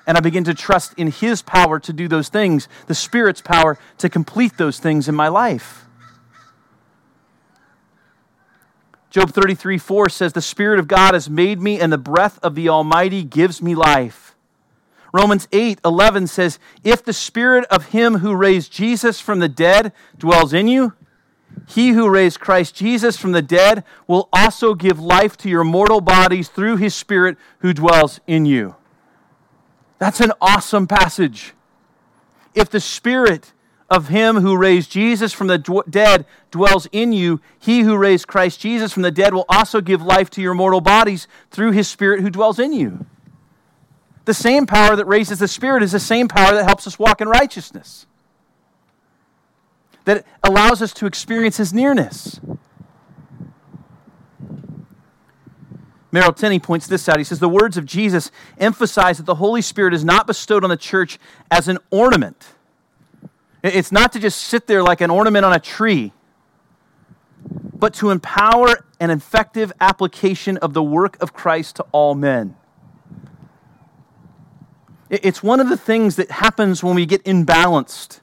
And 0.05 0.17
I 0.17 0.19
begin 0.19 0.43
to 0.43 0.53
trust 0.53 0.93
in 0.95 1.07
His 1.07 1.41
power 1.41 1.79
to 1.79 1.91
do 1.91 2.07
those 2.07 2.29
things, 2.29 2.67
the 2.85 2.93
Spirit's 2.93 3.41
power 3.41 3.79
to 3.97 4.09
complete 4.09 4.57
those 4.57 4.77
things 4.77 5.09
in 5.09 5.15
my 5.15 5.27
life. 5.27 5.87
Job 9.11 9.31
33 9.31 9.77
4 9.77 10.09
says, 10.09 10.33
The 10.33 10.41
Spirit 10.41 10.79
of 10.79 10.87
God 10.87 11.13
has 11.13 11.29
made 11.29 11.61
me, 11.61 11.79
and 11.79 11.93
the 11.93 11.97
breath 11.97 12.39
of 12.41 12.55
the 12.55 12.69
Almighty 12.69 13.23
gives 13.23 13.61
me 13.61 13.75
life. 13.75 14.35
Romans 15.13 15.47
8 15.51 15.79
11 15.83 16.27
says, 16.27 16.57
If 16.83 17.03
the 17.03 17.13
Spirit 17.13 17.65
of 17.65 17.89
Him 17.89 18.19
who 18.19 18.33
raised 18.33 18.71
Jesus 18.71 19.19
from 19.19 19.39
the 19.39 19.49
dead 19.49 19.91
dwells 20.17 20.53
in 20.53 20.69
you, 20.69 20.93
he 21.67 21.89
who 21.89 22.09
raised 22.09 22.39
Christ 22.39 22.75
Jesus 22.75 23.17
from 23.17 23.33
the 23.33 23.41
dead 23.41 23.83
will 24.07 24.29
also 24.31 24.73
give 24.73 24.99
life 24.99 25.37
to 25.37 25.49
your 25.49 25.65
mortal 25.65 26.01
bodies 26.01 26.49
through 26.49 26.77
his 26.77 26.95
Spirit 26.95 27.37
who 27.59 27.73
dwells 27.73 28.21
in 28.25 28.45
you. 28.45 28.75
That's 29.99 30.21
an 30.21 30.31
awesome 30.41 30.87
passage. 30.87 31.53
If 32.53 32.69
the 32.69 32.79
Spirit 32.79 33.51
of 33.91 34.07
him 34.07 34.37
who 34.37 34.55
raised 34.57 34.89
Jesus 34.89 35.33
from 35.33 35.47
the 35.47 35.57
dead 35.89 36.25
dwells 36.49 36.87
in 36.93 37.11
you, 37.11 37.41
he 37.59 37.81
who 37.81 37.97
raised 37.97 38.25
Christ 38.25 38.61
Jesus 38.61 38.93
from 38.93 39.03
the 39.03 39.11
dead 39.11 39.33
will 39.33 39.45
also 39.49 39.81
give 39.81 40.01
life 40.01 40.29
to 40.31 40.41
your 40.41 40.53
mortal 40.53 40.81
bodies 40.81 41.27
through 41.51 41.73
his 41.73 41.89
Spirit 41.89 42.21
who 42.21 42.29
dwells 42.29 42.57
in 42.57 42.71
you. 42.71 43.05
The 44.25 44.33
same 44.33 44.65
power 44.65 44.95
that 44.95 45.05
raises 45.05 45.39
the 45.39 45.47
Spirit 45.47 45.83
is 45.83 45.91
the 45.91 45.99
same 45.99 46.29
power 46.29 46.55
that 46.55 46.63
helps 46.63 46.87
us 46.87 46.97
walk 46.97 47.19
in 47.19 47.27
righteousness 47.27 48.07
that 50.05 50.25
allows 50.43 50.81
us 50.81 50.93
to 50.93 51.05
experience 51.05 51.57
his 51.57 51.73
nearness. 51.73 52.39
Merrill 56.11 56.33
Tenney 56.33 56.59
points 56.59 56.87
this 56.87 57.07
out. 57.07 57.19
He 57.19 57.23
says 57.23 57.39
the 57.39 57.47
words 57.47 57.77
of 57.77 57.85
Jesus 57.85 58.31
emphasize 58.57 59.17
that 59.17 59.25
the 59.25 59.35
Holy 59.35 59.61
Spirit 59.61 59.93
is 59.93 60.03
not 60.03 60.27
bestowed 60.27 60.63
on 60.63 60.69
the 60.69 60.77
church 60.77 61.19
as 61.49 61.67
an 61.67 61.77
ornament. 61.89 62.47
It's 63.63 63.91
not 63.91 64.13
to 64.13 64.19
just 64.19 64.41
sit 64.41 64.67
there 64.67 64.83
like 64.83 65.01
an 65.01 65.09
ornament 65.09 65.45
on 65.45 65.53
a 65.53 65.59
tree, 65.59 66.13
but 67.73 67.93
to 67.95 68.09
empower 68.09 68.85
an 68.99 69.09
effective 69.09 69.71
application 69.79 70.57
of 70.57 70.73
the 70.73 70.83
work 70.83 71.21
of 71.21 71.33
Christ 71.33 71.77
to 71.77 71.85
all 71.91 72.15
men. 72.15 72.55
It's 75.09 75.43
one 75.43 75.59
of 75.59 75.69
the 75.69 75.77
things 75.77 76.15
that 76.15 76.31
happens 76.31 76.83
when 76.83 76.95
we 76.95 77.05
get 77.05 77.23
imbalanced 77.25 78.21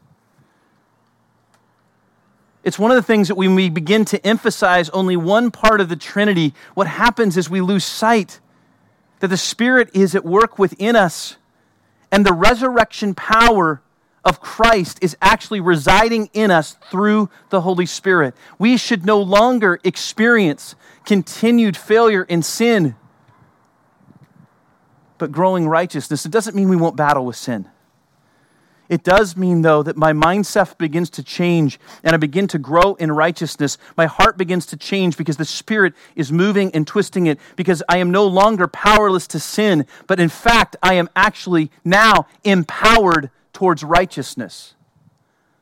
it's 2.68 2.78
one 2.78 2.90
of 2.90 2.96
the 2.96 3.02
things 3.02 3.28
that 3.28 3.36
when 3.36 3.54
we 3.54 3.70
begin 3.70 4.04
to 4.04 4.26
emphasize 4.26 4.90
only 4.90 5.16
one 5.16 5.50
part 5.50 5.80
of 5.80 5.88
the 5.88 5.96
Trinity, 5.96 6.52
what 6.74 6.86
happens 6.86 7.38
is 7.38 7.48
we 7.48 7.62
lose 7.62 7.82
sight 7.82 8.40
that 9.20 9.28
the 9.28 9.38
Spirit 9.38 9.88
is 9.94 10.14
at 10.14 10.22
work 10.22 10.58
within 10.58 10.94
us 10.94 11.38
and 12.12 12.26
the 12.26 12.32
resurrection 12.34 13.14
power 13.14 13.80
of 14.28 14.40
Christ 14.40 14.98
is 15.00 15.16
actually 15.22 15.60
residing 15.60 16.28
in 16.34 16.50
us 16.50 16.76
through 16.90 17.30
the 17.48 17.62
Holy 17.62 17.86
Spirit. 17.86 18.34
We 18.58 18.76
should 18.76 19.06
no 19.06 19.20
longer 19.20 19.80
experience 19.82 20.74
continued 21.06 21.76
failure 21.76 22.24
in 22.24 22.42
sin, 22.42 22.94
but 25.16 25.32
growing 25.32 25.66
righteousness. 25.66 26.26
It 26.26 26.32
doesn't 26.32 26.54
mean 26.54 26.68
we 26.68 26.76
won't 26.76 26.96
battle 26.96 27.24
with 27.24 27.36
sin. 27.36 27.68
It 28.90 29.02
does 29.02 29.36
mean, 29.36 29.62
though, 29.62 29.82
that 29.82 29.96
my 29.96 30.12
mindset 30.12 30.78
begins 30.78 31.10
to 31.10 31.22
change 31.22 31.78
and 32.02 32.14
I 32.14 32.16
begin 32.16 32.46
to 32.48 32.58
grow 32.58 32.94
in 32.94 33.12
righteousness. 33.12 33.76
My 33.96 34.06
heart 34.06 34.38
begins 34.38 34.64
to 34.66 34.76
change 34.76 35.16
because 35.16 35.36
the 35.36 35.44
Spirit 35.44 35.94
is 36.16 36.32
moving 36.32 36.70
and 36.74 36.86
twisting 36.86 37.26
it 37.26 37.38
because 37.56 37.82
I 37.88 37.98
am 37.98 38.10
no 38.10 38.26
longer 38.26 38.66
powerless 38.66 39.26
to 39.28 39.40
sin, 39.40 39.86
but 40.06 40.20
in 40.20 40.30
fact, 40.30 40.76
I 40.82 40.94
am 40.94 41.10
actually 41.14 41.70
now 41.84 42.26
empowered 42.44 43.30
towards 43.58 43.82
righteousness. 43.82 44.76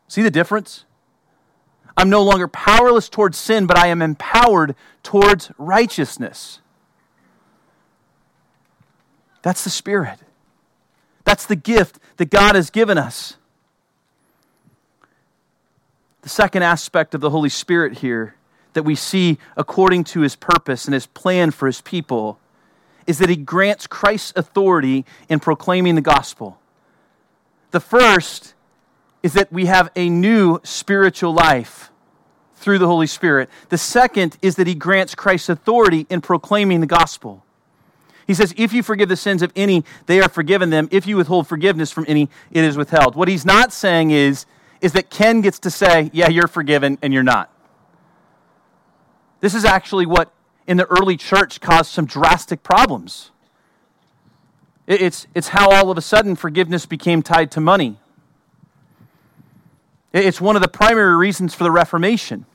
See 0.07 0.21
the 0.21 0.31
difference? 0.31 0.85
I'm 1.97 2.11
no 2.11 2.23
longer 2.23 2.47
powerless 2.47 3.09
towards 3.09 3.39
sin, 3.39 3.65
but 3.67 3.79
I 3.79 3.87
am 3.87 4.03
empowered 4.03 4.75
towards 5.03 5.51
righteousness. 5.57 6.61
That's 9.41 9.65
the 9.65 9.71
Spirit. 9.71 10.19
That's 11.25 11.47
the 11.47 11.57
gift 11.57 11.99
that 12.19 12.29
God 12.29 12.55
has 12.55 12.69
given 12.69 12.99
us. 12.99 13.39
The 16.21 16.29
second 16.29 16.65
aspect 16.65 17.15
of 17.15 17.23
the 17.23 17.31
Holy 17.31 17.49
Spirit 17.49 18.01
here 18.01 18.35
that 18.75 18.83
we 18.83 18.95
see 18.95 19.39
according 19.57 20.05
to 20.05 20.21
his 20.21 20.37
purpose 20.37 20.85
and 20.85 20.93
his 20.93 21.07
plan 21.07 21.51
for 21.51 21.65
his 21.65 21.81
people 21.81 22.39
is 23.07 23.17
that 23.21 23.31
he 23.31 23.37
grants 23.37 23.87
Christ's 23.87 24.35
authority 24.37 25.07
in 25.31 25.41
proclaiming 25.41 25.95
the 25.95 26.03
gospel. 26.03 26.61
The 27.77 27.81
first 27.81 28.55
is 29.23 29.35
that 29.35 29.53
we 29.53 29.67
have 29.67 29.91
a 29.95 30.09
new 30.09 30.61
spiritual 30.63 31.35
life 31.35 31.91
through 32.55 32.79
the 32.79 32.87
Holy 32.87 33.07
Spirit. 33.07 33.51
The 33.69 33.77
second 33.77 34.39
is 34.41 34.57
that 34.57 34.67
he 34.67 34.75
grants 34.75 35.15
Christ's 35.15 35.51
authority 35.51 36.07
in 36.09 36.23
proclaiming 36.23 36.81
the 36.81 36.87
gospel. 36.87 37.45
He 38.27 38.33
says, 38.33 38.55
If 38.57 38.73
you 38.73 38.83
forgive 38.83 39.11
the 39.11 39.17
sins 39.19 39.43
of 39.43 39.53
any, 39.55 39.85
they 40.07 40.23
are 40.23 40.29
forgiven 40.31 40.71
them. 40.71 40.89
If 40.91 41.07
you 41.07 41.19
withhold 41.19 41.49
forgiveness 41.49 41.93
from 41.93 42.07
any, 42.09 42.31
it 42.51 42.65
is 42.65 42.79
withheld. 42.79 43.15
What 43.15 43.29
he's 43.29 43.45
not 43.45 43.75
saying 43.75 44.11
is, 44.11 44.47
is 44.81 44.95
that 44.95 45.11
Ken 45.11 45.43
gets 45.43 45.59
to 45.59 45.71
say, 45.71 46.11
Yeah, 46.15 46.31
you're 46.31 46.49
forgiven, 46.49 46.97
and 47.03 47.13
you're 47.13 47.23
not. 47.23 47.53
This 49.41 49.55
is 49.55 49.67
actually 49.67 50.07
what 50.07 50.33
in 50.67 50.79
the 50.79 50.87
early 50.87 51.19
church 51.19 51.61
caused 51.61 51.91
some 51.91 52.07
drastic 52.07 52.63
problems. 52.63 53.33
It's, 54.87 55.27
it's 55.35 55.49
how 55.49 55.71
all 55.71 55.91
of 55.91 55.99
a 55.99 56.03
sudden 56.03 56.37
forgiveness 56.37 56.87
became 56.87 57.23
tied 57.23 57.51
to 57.53 57.61
money. 57.61 57.99
It's 60.13 60.41
one 60.41 60.57
of 60.57 60.63
the 60.63 60.69
primary 60.69 61.17
reasons 61.17 61.55
for 61.55 61.65
the 61.65 61.71
Reformation 61.71 62.47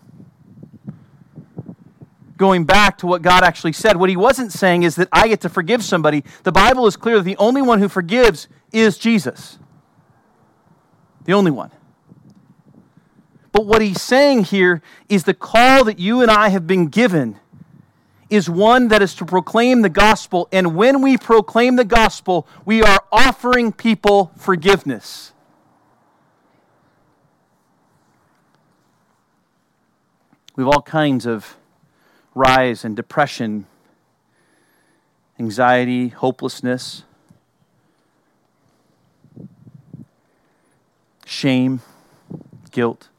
going 2.41 2.63
back 2.63 2.97
to 2.97 3.05
what 3.05 3.21
God 3.21 3.43
actually 3.43 3.73
said. 3.73 3.97
What 3.97 4.09
he 4.09 4.17
wasn't 4.17 4.51
saying 4.51 4.81
is 4.81 4.95
that 4.95 5.07
I 5.11 5.27
get 5.27 5.41
to 5.41 5.49
forgive 5.49 5.83
somebody. 5.83 6.23
The 6.41 6.51
Bible 6.51 6.87
is 6.87 6.97
clear 6.97 7.17
that 7.17 7.23
the 7.23 7.37
only 7.37 7.61
one 7.61 7.77
who 7.77 7.87
forgives 7.87 8.47
is 8.73 8.97
Jesus. 8.97 9.59
The 11.25 11.33
only 11.33 11.51
one. 11.51 11.69
But 13.51 13.67
what 13.67 13.79
he's 13.83 14.01
saying 14.01 14.45
here 14.45 14.81
is 15.07 15.25
the 15.25 15.35
call 15.35 15.83
that 15.83 15.99
you 15.99 16.21
and 16.21 16.31
I 16.31 16.49
have 16.49 16.65
been 16.65 16.87
given 16.87 17.39
is 18.31 18.49
one 18.49 18.87
that 18.87 19.01
is 19.01 19.13
to 19.13 19.25
proclaim 19.25 19.81
the 19.81 19.89
gospel. 19.89 20.47
And 20.53 20.73
when 20.73 21.01
we 21.01 21.17
proclaim 21.17 21.75
the 21.75 21.83
gospel, 21.83 22.47
we 22.63 22.81
are 22.81 23.03
offering 23.11 23.73
people 23.73 24.31
forgiveness. 24.37 25.33
We 30.55 30.63
have 30.63 30.73
all 30.73 30.81
kinds 30.81 31.25
of 31.25 31.57
rise 32.33 32.85
in 32.85 32.95
depression, 32.95 33.67
anxiety, 35.37 36.07
hopelessness, 36.07 37.03
shame, 41.25 41.81
guilt. 42.71 43.09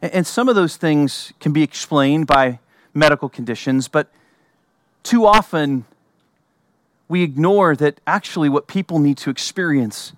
And 0.00 0.26
some 0.26 0.48
of 0.48 0.54
those 0.54 0.76
things 0.76 1.34
can 1.38 1.52
be 1.52 1.62
explained 1.62 2.26
by 2.26 2.60
medical 2.98 3.28
conditions, 3.28 3.88
but 3.88 4.10
too 5.02 5.24
often 5.26 5.84
we 7.08 7.22
ignore 7.22 7.74
that 7.76 8.00
actually 8.06 8.48
what 8.48 8.66
people 8.66 8.98
need 8.98 9.16
to 9.18 9.30
experience 9.30 10.12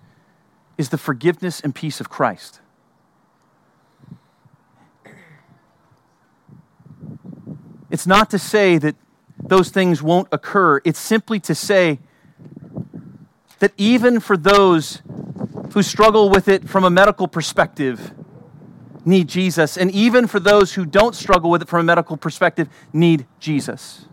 is 0.76 0.89
the 0.89 0.99
forgiveness 0.99 1.61
and 1.61 1.74
peace 1.74 2.01
of 2.01 2.09
Christ. 2.09 2.61
It's 7.91 8.07
not 8.07 8.31
to 8.31 8.39
say 8.39 8.78
that 8.78 8.97
those 9.43 9.70
things 9.70 10.03
won't 10.03 10.28
occur, 10.33 10.81
it's 10.85 10.99
simply 10.99 11.41
to 11.41 11.55
say 11.55 11.99
that 13.59 13.72
even 13.76 14.20
for 14.20 14.37
those 14.37 15.03
who 15.72 15.83
struggle 15.83 16.31
with 16.31 16.49
it 16.49 16.68
from 16.68 16.85
a 16.85 16.91
medical 16.91 17.28
perspective, 17.28 18.12
need 19.05 19.29
Jesus. 19.29 19.77
And 19.77 19.91
even 19.91 20.27
for 20.27 20.41
those 20.41 20.75
who 20.75 20.85
don't 20.85 21.15
struggle 21.15 21.51
with 21.51 21.63
it 21.63 21.69
from 21.69 21.81
a 21.81 21.85
medical 21.85 22.17
perspective, 22.17 22.69
need 22.93 23.27
Jesus. 23.39 24.07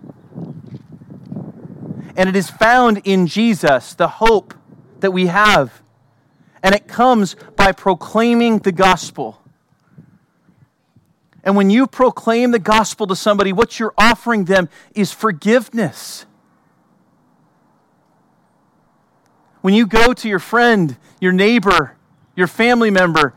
And 2.16 2.28
it 2.28 2.36
is 2.36 2.50
found 2.50 3.02
in 3.04 3.28
Jesus, 3.28 3.94
the 3.94 4.08
hope 4.08 4.54
that 5.00 5.12
we 5.12 5.28
have. 5.28 5.82
And 6.64 6.74
it 6.74 6.88
comes 6.88 7.36
by 7.56 7.72
proclaiming 7.72 8.60
the 8.60 8.72
gospel. 8.72 9.42
And 11.44 11.56
when 11.56 11.70
you 11.70 11.88
proclaim 11.88 12.52
the 12.52 12.60
gospel 12.60 13.08
to 13.08 13.16
somebody, 13.16 13.54
what 13.54 13.80
you're 13.80 13.94
offering 13.98 14.46
them 14.46 14.68
is 14.94 15.14
forgiveness. 15.14 16.26
When 19.62 19.74
you 19.74 19.86
go 19.86 20.14
to 20.14 20.28
your 20.28 20.40
friend, 20.40 20.98
your 21.22 21.32
neighbor, 21.32 21.96
your 22.36 22.48
family 22.48 22.90
member, 22.90 23.34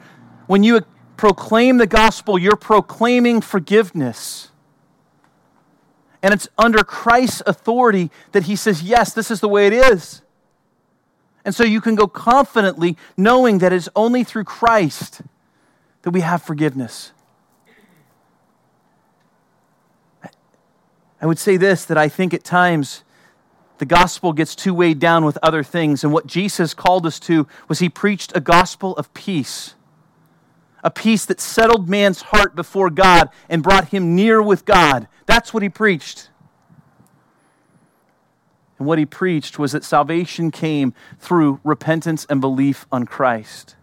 when 0.46 0.62
you 0.62 0.80
proclaim 1.20 1.76
the 1.76 1.86
gospel, 1.86 2.38
you're 2.38 2.56
proclaiming 2.56 3.42
forgiveness. 3.42 4.48
And 6.22 6.32
it's 6.32 6.48
under 6.56 6.82
Christ's 6.82 7.42
authority 7.46 8.10
that 8.32 8.44
he 8.44 8.56
says, 8.56 8.82
Yes, 8.82 9.12
this 9.12 9.30
is 9.30 9.40
the 9.40 9.48
way 9.48 9.66
it 9.66 9.74
is. 9.74 10.22
And 11.44 11.54
so 11.54 11.62
you 11.62 11.82
can 11.82 11.94
go 11.94 12.06
confidently 12.06 12.96
knowing 13.18 13.58
that 13.58 13.70
it's 13.70 13.90
only 13.94 14.24
through 14.24 14.44
Christ 14.44 15.20
that 16.02 16.10
we 16.10 16.22
have 16.22 16.42
forgiveness. 16.42 17.12
I 21.20 21.26
would 21.26 21.38
say 21.38 21.58
this 21.58 21.84
that 21.84 21.98
I 21.98 22.08
think 22.08 22.32
at 22.32 22.44
times 22.44 23.04
the 23.76 23.84
gospel 23.84 24.32
gets 24.32 24.54
too 24.54 24.72
weighed 24.72 24.98
down 24.98 25.26
with 25.26 25.36
other 25.42 25.62
things. 25.62 26.02
And 26.02 26.14
what 26.14 26.26
Jesus 26.26 26.72
called 26.72 27.04
us 27.04 27.20
to 27.20 27.46
was 27.68 27.80
he 27.80 27.90
preached 27.90 28.32
a 28.34 28.40
gospel 28.40 28.96
of 28.96 29.12
peace, 29.12 29.74
a 30.82 30.90
peace 30.90 31.24
that 31.26 31.40
settled 31.40 31.88
man's 31.88 32.22
heart 32.22 32.54
before 32.54 32.90
God 32.90 33.28
and 33.48 33.62
brought 33.62 33.88
him 33.88 34.14
near 34.14 34.42
with 34.42 34.64
God. 34.64 35.08
That's 35.26 35.52
what 35.52 35.62
he 35.62 35.68
preached. 35.68 36.30
And 38.78 38.86
what 38.86 38.98
he 38.98 39.06
preached 39.06 39.58
was 39.58 39.72
that 39.72 39.84
salvation 39.84 40.50
came 40.50 40.94
through 41.18 41.60
repentance 41.64 42.26
and 42.30 42.40
belief 42.40 42.86
on 42.90 43.04
Christ. 43.04 43.76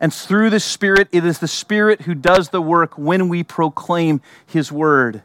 And 0.00 0.14
through 0.14 0.50
the 0.50 0.60
Spirit, 0.60 1.08
it 1.12 1.24
is 1.24 1.40
the 1.40 1.48
Spirit 1.48 2.02
who 2.02 2.14
does 2.14 2.50
the 2.50 2.62
work 2.62 2.96
when 2.96 3.28
we 3.28 3.42
proclaim 3.42 4.22
his 4.46 4.72
word 4.72 5.22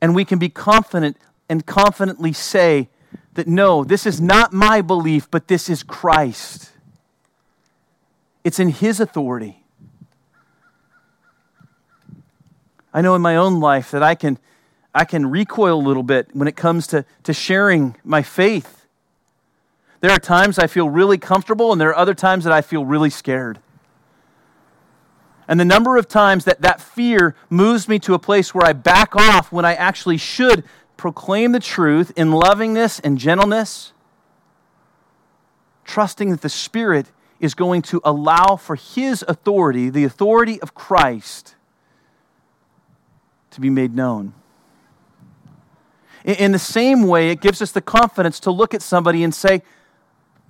and 0.00 0.14
we 0.14 0.24
can 0.24 0.38
be 0.38 0.48
confident 0.48 1.16
and 1.48 1.66
confidently 1.66 2.32
say 2.32 2.88
that 3.34 3.46
no, 3.46 3.84
this 3.84 4.06
is 4.06 4.20
not 4.20 4.52
my 4.52 4.80
belief, 4.80 5.30
but 5.30 5.48
this 5.48 5.68
is 5.68 5.82
Christ. 5.82 6.70
It's 8.44 8.58
in 8.58 8.68
His 8.68 9.00
authority. 9.00 9.64
I 12.92 13.02
know 13.02 13.14
in 13.14 13.22
my 13.22 13.36
own 13.36 13.60
life 13.60 13.90
that 13.92 14.02
I 14.02 14.14
can, 14.14 14.38
I 14.94 15.04
can 15.04 15.30
recoil 15.30 15.78
a 15.78 15.86
little 15.86 16.02
bit 16.02 16.28
when 16.32 16.48
it 16.48 16.56
comes 16.56 16.86
to, 16.88 17.04
to 17.22 17.32
sharing 17.32 17.96
my 18.02 18.22
faith. 18.22 18.86
There 20.00 20.10
are 20.10 20.18
times 20.18 20.58
I 20.58 20.66
feel 20.66 20.88
really 20.88 21.18
comfortable, 21.18 21.72
and 21.72 21.80
there 21.80 21.90
are 21.90 21.96
other 21.96 22.14
times 22.14 22.44
that 22.44 22.52
I 22.52 22.62
feel 22.62 22.84
really 22.84 23.10
scared. 23.10 23.60
And 25.46 25.60
the 25.60 25.64
number 25.64 25.96
of 25.96 26.08
times 26.08 26.44
that 26.44 26.62
that 26.62 26.80
fear 26.80 27.34
moves 27.48 27.88
me 27.88 27.98
to 28.00 28.14
a 28.14 28.18
place 28.18 28.54
where 28.54 28.66
I 28.66 28.72
back 28.72 29.14
off 29.14 29.52
when 29.52 29.64
I 29.64 29.74
actually 29.74 30.16
should 30.16 30.64
proclaim 30.96 31.52
the 31.52 31.60
truth 31.60 32.12
in 32.16 32.30
lovingness 32.30 33.00
and 33.00 33.18
gentleness, 33.18 33.92
trusting 35.84 36.30
that 36.30 36.40
the 36.40 36.48
Spirit 36.48 37.10
is 37.40 37.54
going 37.54 37.80
to 37.80 38.00
allow 38.04 38.56
for 38.56 38.76
His 38.76 39.24
authority, 39.26 39.90
the 39.90 40.04
authority 40.04 40.60
of 40.60 40.74
Christ, 40.74 41.56
to 43.50 43.60
be 43.60 43.70
made 43.70 43.94
known. 43.94 44.34
In 46.24 46.52
the 46.52 46.58
same 46.58 47.04
way, 47.04 47.30
it 47.30 47.40
gives 47.40 47.62
us 47.62 47.72
the 47.72 47.80
confidence 47.80 48.38
to 48.40 48.50
look 48.50 48.74
at 48.74 48.82
somebody 48.82 49.24
and 49.24 49.34
say, 49.34 49.62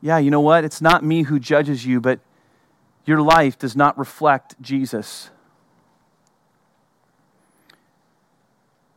Yeah, 0.03 0.19
you 0.19 0.31
know 0.31 0.41
what? 0.41 0.65
It's 0.65 0.83
not 0.83 1.05
me 1.05 1.23
who 1.23 1.39
judges 1.39 1.87
you, 1.87 2.01
but 2.01 2.19
your 3.05 3.23
life 3.23 3.57
does 3.57 3.77
not 3.77 3.97
reflect 3.97 4.61
Jesus. 4.61 5.31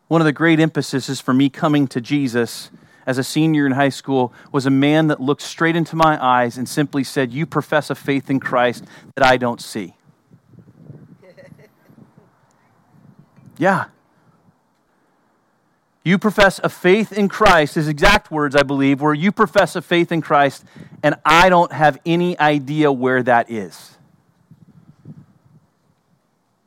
One 0.08 0.20
of 0.20 0.26
the 0.26 0.34
great 0.34 0.60
emphases 0.60 1.10
is 1.10 1.22
for 1.22 1.34
me 1.34 1.50
coming 1.50 1.88
to 1.88 2.02
Jesus 2.02 2.72
as 3.06 3.18
a 3.18 3.24
senior 3.24 3.66
in 3.66 3.74
high 3.74 3.90
school 3.90 4.34
was 4.52 4.66
a 4.66 4.70
man 4.70 5.08
that 5.08 5.20
looked 5.20 5.42
straight 5.42 5.76
into 5.76 5.96
my 5.96 6.24
eyes 6.24 6.58
and 6.58 6.68
simply 6.68 7.04
said, 7.04 7.32
You 7.32 7.46
profess 7.46 7.90
a 7.90 7.96
faith 7.96 8.30
in 8.30 8.40
Christ 8.40 8.86
that 9.16 9.26
I 9.26 9.38
don't 9.38 9.62
see. 9.62 9.96
yeah. 13.58 13.86
You 16.04 16.18
profess 16.18 16.60
a 16.64 16.70
faith 16.70 17.14
in 17.14 17.30
Christ, 17.30 17.76
his 17.76 17.88
exact 17.88 18.30
words, 18.30 18.56
I 18.56 18.64
believe, 18.64 19.00
where 19.00 19.14
you 19.14 19.32
profess 19.32 19.76
a 19.78 19.82
faith 19.82 20.12
in 20.12 20.22
Christ, 20.22 20.66
and 21.02 21.16
I 21.24 21.50
don't 21.50 21.72
have 21.72 21.98
any 22.06 22.38
idea 22.40 22.92
where 22.92 23.24
that 23.24 23.50
is. 23.50 23.98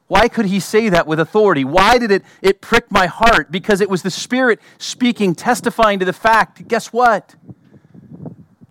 Why 0.08 0.28
could 0.28 0.46
he 0.46 0.60
say 0.60 0.88
that 0.88 1.06
with 1.06 1.18
authority? 1.18 1.64
Why 1.64 1.98
did 1.98 2.10
it, 2.10 2.24
it 2.40 2.60
prick 2.60 2.90
my 2.90 3.06
heart? 3.06 3.50
Because 3.50 3.80
it 3.80 3.90
was 3.90 4.02
the 4.02 4.10
Spirit 4.10 4.60
speaking, 4.78 5.34
testifying 5.34 5.98
to 5.98 6.04
the 6.04 6.12
fact 6.12 6.68
guess 6.68 6.92
what? 6.92 7.34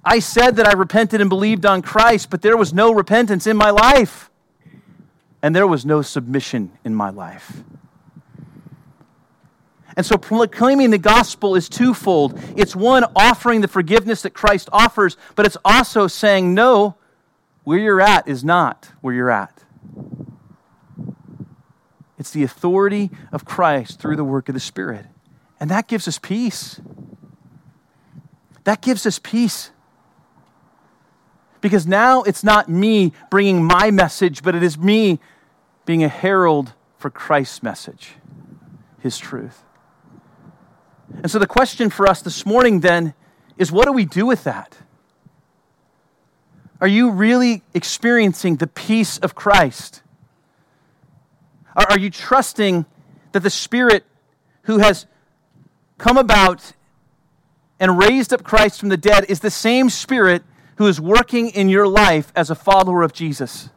I 0.03 0.19
said 0.19 0.55
that 0.57 0.67
I 0.67 0.73
repented 0.73 1.19
and 1.19 1.29
believed 1.29 1.65
on 1.65 1.81
Christ, 1.81 2.29
but 2.29 2.41
there 2.41 2.55
was 2.55 2.73
no 2.73 2.93
repentance 2.93 3.47
in 3.47 3.57
my 3.57 3.71
life. 3.71 4.29
And 5.41 5.55
there 5.55 5.67
was 5.67 5.85
no 5.85 6.01
submission 6.01 6.71
in 6.83 6.95
my 6.95 7.09
life. 7.09 7.63
And 9.97 10.05
so 10.05 10.17
proclaiming 10.17 10.89
the 10.89 10.97
gospel 10.97 11.55
is 11.55 11.69
twofold. 11.69 12.39
It's 12.55 12.75
one, 12.75 13.05
offering 13.15 13.61
the 13.61 13.67
forgiveness 13.67 14.21
that 14.23 14.31
Christ 14.31 14.69
offers, 14.71 15.17
but 15.35 15.45
it's 15.45 15.57
also 15.63 16.07
saying, 16.07 16.53
no, 16.53 16.95
where 17.63 17.79
you're 17.79 18.01
at 18.01 18.27
is 18.27 18.43
not 18.43 18.91
where 19.01 19.13
you're 19.13 19.31
at. 19.31 19.63
It's 22.25 22.31
the 22.31 22.41
authority 22.41 23.11
of 23.31 23.45
Christ 23.45 23.99
through 23.99 24.15
the 24.15 24.23
work 24.23 24.49
of 24.49 24.55
the 24.55 24.59
Spirit. 24.59 25.05
And 25.59 25.69
that 25.69 25.87
gives 25.87 26.07
us 26.07 26.17
peace. 26.17 26.81
That 28.63 28.81
gives 28.81 29.05
us 29.05 29.19
peace. 29.19 29.69
Because 31.61 31.85
now 31.85 32.23
it's 32.23 32.43
not 32.43 32.67
me 32.67 33.13
bringing 33.29 33.63
my 33.63 33.91
message, 33.91 34.41
but 34.41 34.55
it 34.55 34.63
is 34.63 34.75
me 34.75 35.19
being 35.85 36.03
a 36.03 36.07
herald 36.07 36.73
for 36.97 37.11
Christ's 37.11 37.61
message, 37.61 38.13
his 39.01 39.19
truth. 39.19 39.61
And 41.21 41.29
so 41.29 41.37
the 41.37 41.45
question 41.45 41.91
for 41.91 42.07
us 42.07 42.23
this 42.23 42.43
morning 42.43 42.79
then 42.79 43.13
is 43.55 43.71
what 43.71 43.85
do 43.85 43.91
we 43.91 44.03
do 44.03 44.25
with 44.25 44.45
that? 44.45 44.75
Are 46.81 46.87
you 46.87 47.11
really 47.11 47.61
experiencing 47.75 48.55
the 48.55 48.65
peace 48.65 49.19
of 49.19 49.35
Christ? 49.35 50.01
Are, 51.75 51.91
are 51.91 51.99
you 51.99 52.09
trusting 52.09 52.85
that 53.31 53.41
the 53.41 53.49
Spirit 53.49 54.05
who 54.63 54.79
has 54.79 55.05
come 55.97 56.17
about 56.17 56.73
and 57.79 57.97
raised 57.97 58.33
up 58.33 58.43
Christ 58.43 58.79
from 58.79 58.89
the 58.89 58.97
dead 58.97 59.25
is 59.27 59.41
the 59.41 59.51
same 59.51 59.89
Spirit 59.89 60.43
who 60.77 60.87
is 60.87 60.99
working 60.99 61.49
in 61.49 61.69
your 61.69 61.87
life 61.87 62.31
as 62.35 62.49
a 62.49 62.55
follower 62.55 63.01
of 63.01 63.13
Jesus? 63.13 63.69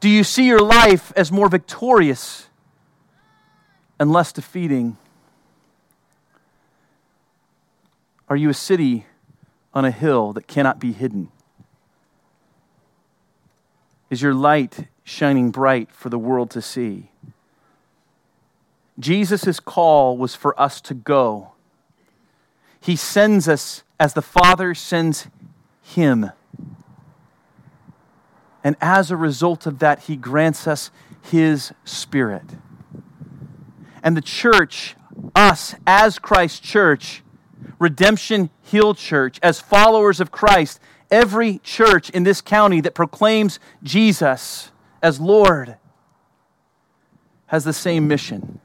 Do 0.00 0.08
you 0.08 0.22
see 0.22 0.46
your 0.46 0.60
life 0.60 1.12
as 1.16 1.32
more 1.32 1.48
victorious 1.48 2.46
and 3.98 4.12
less 4.12 4.32
defeating? 4.32 4.96
Are 8.28 8.36
you 8.36 8.50
a 8.50 8.54
city 8.54 9.06
on 9.74 9.84
a 9.84 9.90
hill 9.90 10.32
that 10.34 10.46
cannot 10.46 10.78
be 10.78 10.92
hidden? 10.92 11.30
Is 14.10 14.22
your 14.22 14.34
light 14.34 14.86
shining 15.08 15.50
bright 15.50 15.90
for 15.90 16.10
the 16.10 16.18
world 16.18 16.50
to 16.50 16.60
see. 16.60 17.10
Jesus' 18.98 19.58
call 19.58 20.18
was 20.18 20.34
for 20.34 20.58
us 20.60 20.80
to 20.82 20.94
go. 20.94 21.52
He 22.80 22.94
sends 22.94 23.48
us 23.48 23.84
as 23.98 24.12
the 24.12 24.22
Father 24.22 24.74
sends 24.74 25.28
him. 25.80 26.30
And 28.62 28.76
as 28.80 29.10
a 29.10 29.16
result 29.16 29.66
of 29.66 29.78
that, 29.78 30.04
he 30.04 30.16
grants 30.16 30.66
us 30.66 30.90
his 31.22 31.72
Spirit. 31.84 32.56
And 34.02 34.16
the 34.16 34.20
church, 34.20 34.94
us 35.34 35.74
as 35.86 36.18
Christ 36.18 36.62
Church, 36.62 37.22
Redemption 37.78 38.50
Hill 38.62 38.94
Church, 38.94 39.38
as 39.42 39.60
followers 39.60 40.20
of 40.20 40.30
Christ, 40.30 40.80
every 41.10 41.58
church 41.60 42.10
in 42.10 42.24
this 42.24 42.40
county 42.42 42.80
that 42.82 42.94
proclaims 42.94 43.58
Jesus 43.82 44.70
as 45.02 45.20
Lord 45.20 45.76
has 47.46 47.64
the 47.64 47.72
same 47.72 48.08
mission. 48.08 48.60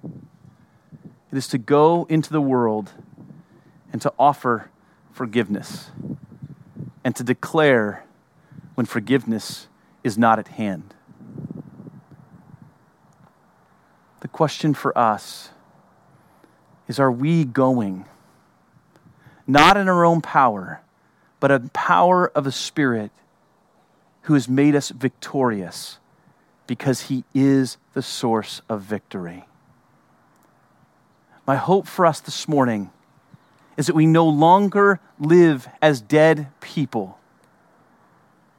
It 1.32 1.38
is 1.38 1.48
to 1.50 1.58
go 1.58 2.06
into 2.10 2.32
the 2.32 2.42
world 2.42 2.92
and 3.92 4.02
to 4.02 4.14
offer 4.20 4.70
forgiveness 5.12 5.92
and 7.04 7.16
to 7.16 7.24
declare 7.24 8.06
when 8.76 8.86
forgiveness 8.86 9.68
is 10.04 10.18
not 10.18 10.40
at 10.40 10.50
hand. 10.50 10.94
The 14.22 14.28
question 14.28 14.74
for 14.74 14.98
us 14.98 15.50
is 16.88 17.00
are 17.00 17.12
we 17.12 17.46
going, 17.46 18.06
not 19.46 19.78
in 19.78 19.88
our 19.88 20.06
own 20.06 20.22
power, 20.22 20.82
but 21.40 21.52
in 21.52 21.70
power 21.70 22.30
of 22.30 22.48
a 22.48 22.52
Spirit 22.52 23.12
who 24.24 24.34
has 24.34 24.48
made 24.48 24.76
us 24.76 24.90
victorious 24.90 26.00
because 26.68 27.01
he 27.01 27.24
is 27.34 27.78
the 27.93 28.01
source 28.01 28.61
of 28.70 28.82
victory? 28.82 29.45
My 31.45 31.55
hope 31.55 31.88
for 31.88 32.05
us 32.05 32.20
this 32.20 32.47
morning 32.47 32.89
is 33.76 33.88
that 33.88 33.95
we 33.95 34.05
no 34.05 34.28
longer 34.28 34.99
live 35.20 35.68
as 35.82 35.99
dead 35.99 36.47
people, 36.61 37.20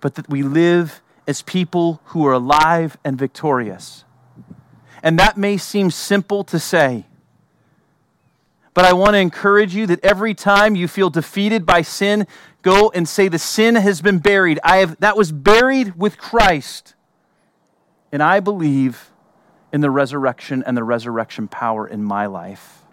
but 0.00 0.16
that 0.16 0.28
we 0.28 0.42
live 0.42 1.00
as 1.26 1.40
people 1.42 2.00
who 2.06 2.26
are 2.26 2.32
alive 2.32 2.98
and 3.04 3.18
victorious. 3.18 4.04
And 5.02 5.18
that 5.18 5.36
may 5.36 5.56
seem 5.56 5.90
simple 5.90 6.44
to 6.44 6.58
say, 6.58 7.06
but 8.74 8.84
I 8.84 8.92
want 8.92 9.14
to 9.14 9.18
encourage 9.18 9.74
you 9.74 9.86
that 9.86 10.04
every 10.04 10.34
time 10.34 10.74
you 10.74 10.88
feel 10.88 11.08
defeated 11.08 11.64
by 11.64 11.82
sin, 11.82 12.26
go 12.62 12.90
and 12.92 13.08
say, 13.08 13.28
The 13.28 13.38
sin 13.38 13.76
has 13.76 14.02
been 14.02 14.18
buried. 14.18 14.58
I 14.64 14.78
have, 14.78 14.98
that 14.98 15.16
was 15.16 15.30
buried 15.30 15.94
with 15.94 16.18
Christ. 16.18 16.93
And 18.14 18.22
I 18.22 18.38
believe 18.38 19.10
in 19.72 19.80
the 19.80 19.90
resurrection 19.90 20.62
and 20.64 20.76
the 20.76 20.84
resurrection 20.84 21.48
power 21.48 21.84
in 21.84 22.04
my 22.04 22.26
life 22.26 22.84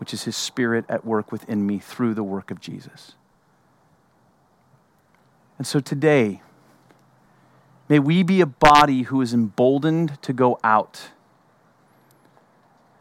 which 0.00 0.14
is 0.14 0.24
his 0.24 0.34
spirit 0.34 0.86
at 0.88 1.04
work 1.04 1.30
within 1.30 1.66
me 1.66 1.78
through 1.78 2.14
the 2.14 2.22
work 2.22 2.50
of 2.50 2.58
Jesus. 2.58 3.12
And 5.58 5.66
so 5.66 5.78
today, 5.78 6.40
may 7.86 7.98
we 7.98 8.22
be 8.22 8.40
a 8.40 8.46
body 8.46 9.02
who 9.02 9.20
is 9.20 9.34
emboldened 9.34 10.20
to 10.22 10.32
go 10.32 10.58
out, 10.64 11.10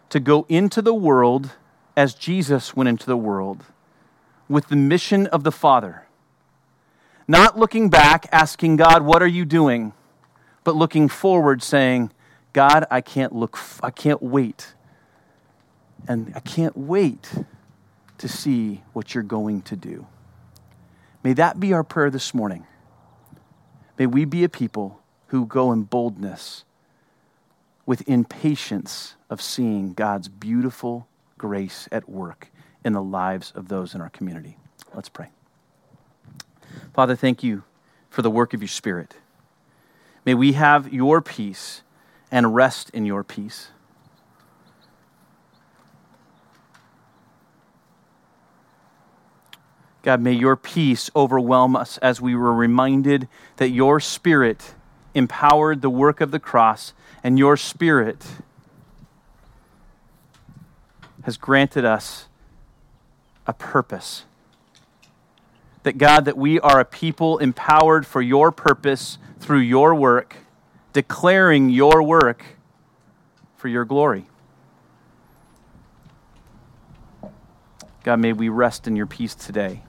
to 0.09 0.19
go 0.19 0.45
into 0.49 0.81
the 0.81 0.93
world 0.93 1.51
as 1.95 2.13
Jesus 2.13 2.75
went 2.75 2.89
into 2.89 3.05
the 3.05 3.15
world 3.15 3.63
with 4.49 4.67
the 4.67 4.75
mission 4.75 5.25
of 5.27 5.45
the 5.45 5.53
Father. 5.53 6.05
Not 7.29 7.57
looking 7.57 7.89
back, 7.89 8.27
asking 8.33 8.75
God, 8.75 9.03
What 9.03 9.23
are 9.23 9.27
you 9.27 9.45
doing? 9.45 9.93
But 10.63 10.75
looking 10.75 11.07
forward, 11.07 11.63
saying, 11.63 12.11
God, 12.53 12.85
I 12.89 13.01
can't 13.01 13.33
look, 13.33 13.57
I 13.81 13.91
can't 13.91 14.21
wait 14.21 14.73
and 16.07 16.31
I 16.35 16.39
can't 16.39 16.75
wait 16.77 17.31
to 18.17 18.27
see 18.27 18.83
what 18.93 19.13
you're 19.13 19.23
going 19.23 19.61
to 19.63 19.75
do. 19.75 20.07
May 21.23 21.33
that 21.33 21.59
be 21.59 21.73
our 21.73 21.83
prayer 21.83 22.09
this 22.09 22.33
morning. 22.33 22.65
May 23.97 24.05
we 24.05 24.25
be 24.25 24.43
a 24.43 24.49
people 24.49 25.01
who 25.27 25.45
go 25.45 25.71
in 25.71 25.83
boldness 25.83 26.63
with 27.85 28.07
impatience 28.07 29.15
of 29.29 29.41
seeing 29.41 29.93
God's 29.93 30.27
beautiful 30.27 31.07
grace 31.37 31.87
at 31.91 32.09
work 32.09 32.49
in 32.83 32.93
the 32.93 33.01
lives 33.01 33.51
of 33.55 33.67
those 33.67 33.93
in 33.93 34.01
our 34.01 34.09
community. 34.09 34.57
Let's 34.93 35.09
pray. 35.09 35.29
Father, 36.93 37.15
thank 37.15 37.43
you 37.43 37.63
for 38.09 38.21
the 38.21 38.31
work 38.31 38.53
of 38.53 38.61
your 38.61 38.69
Spirit. 38.69 39.15
May 40.29 40.35
we 40.35 40.53
have 40.53 40.93
your 40.93 41.21
peace 41.21 41.81
and 42.29 42.53
rest 42.53 42.91
in 42.91 43.03
your 43.03 43.23
peace. 43.23 43.69
God, 50.03 50.21
may 50.21 50.33
your 50.33 50.55
peace 50.55 51.09
overwhelm 51.15 51.75
us 51.75 51.97
as 51.97 52.21
we 52.21 52.35
were 52.35 52.53
reminded 52.53 53.27
that 53.57 53.69
your 53.69 53.99
Spirit 53.99 54.75
empowered 55.15 55.81
the 55.81 55.89
work 55.89 56.21
of 56.21 56.29
the 56.29 56.37
cross, 56.37 56.93
and 57.23 57.39
your 57.39 57.57
Spirit 57.57 58.23
has 61.23 61.37
granted 61.37 61.85
us 61.85 62.27
a 63.47 63.53
purpose. 63.53 64.25
That 65.83 65.97
God, 65.97 66.25
that 66.25 66.37
we 66.37 66.59
are 66.59 66.79
a 66.79 66.85
people 66.85 67.37
empowered 67.37 68.05
for 68.05 68.21
your 68.21 68.51
purpose 68.51 69.17
through 69.39 69.59
your 69.59 69.95
work, 69.95 70.35
declaring 70.93 71.69
your 71.69 72.03
work 72.03 72.43
for 73.55 73.67
your 73.67 73.85
glory. 73.85 74.25
God, 78.03 78.19
may 78.19 78.33
we 78.33 78.49
rest 78.49 78.87
in 78.87 78.95
your 78.95 79.05
peace 79.05 79.35
today 79.35 79.83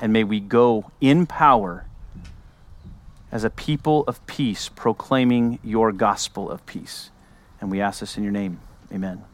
and 0.00 0.12
may 0.12 0.24
we 0.24 0.40
go 0.40 0.90
in 1.00 1.26
power 1.26 1.86
as 3.32 3.44
a 3.44 3.50
people 3.50 4.04
of 4.06 4.24
peace, 4.26 4.68
proclaiming 4.68 5.58
your 5.62 5.92
gospel 5.92 6.50
of 6.50 6.64
peace. 6.66 7.10
And 7.60 7.70
we 7.70 7.80
ask 7.80 8.00
this 8.00 8.16
in 8.16 8.22
your 8.22 8.32
name. 8.32 8.60
Amen. 8.92 9.24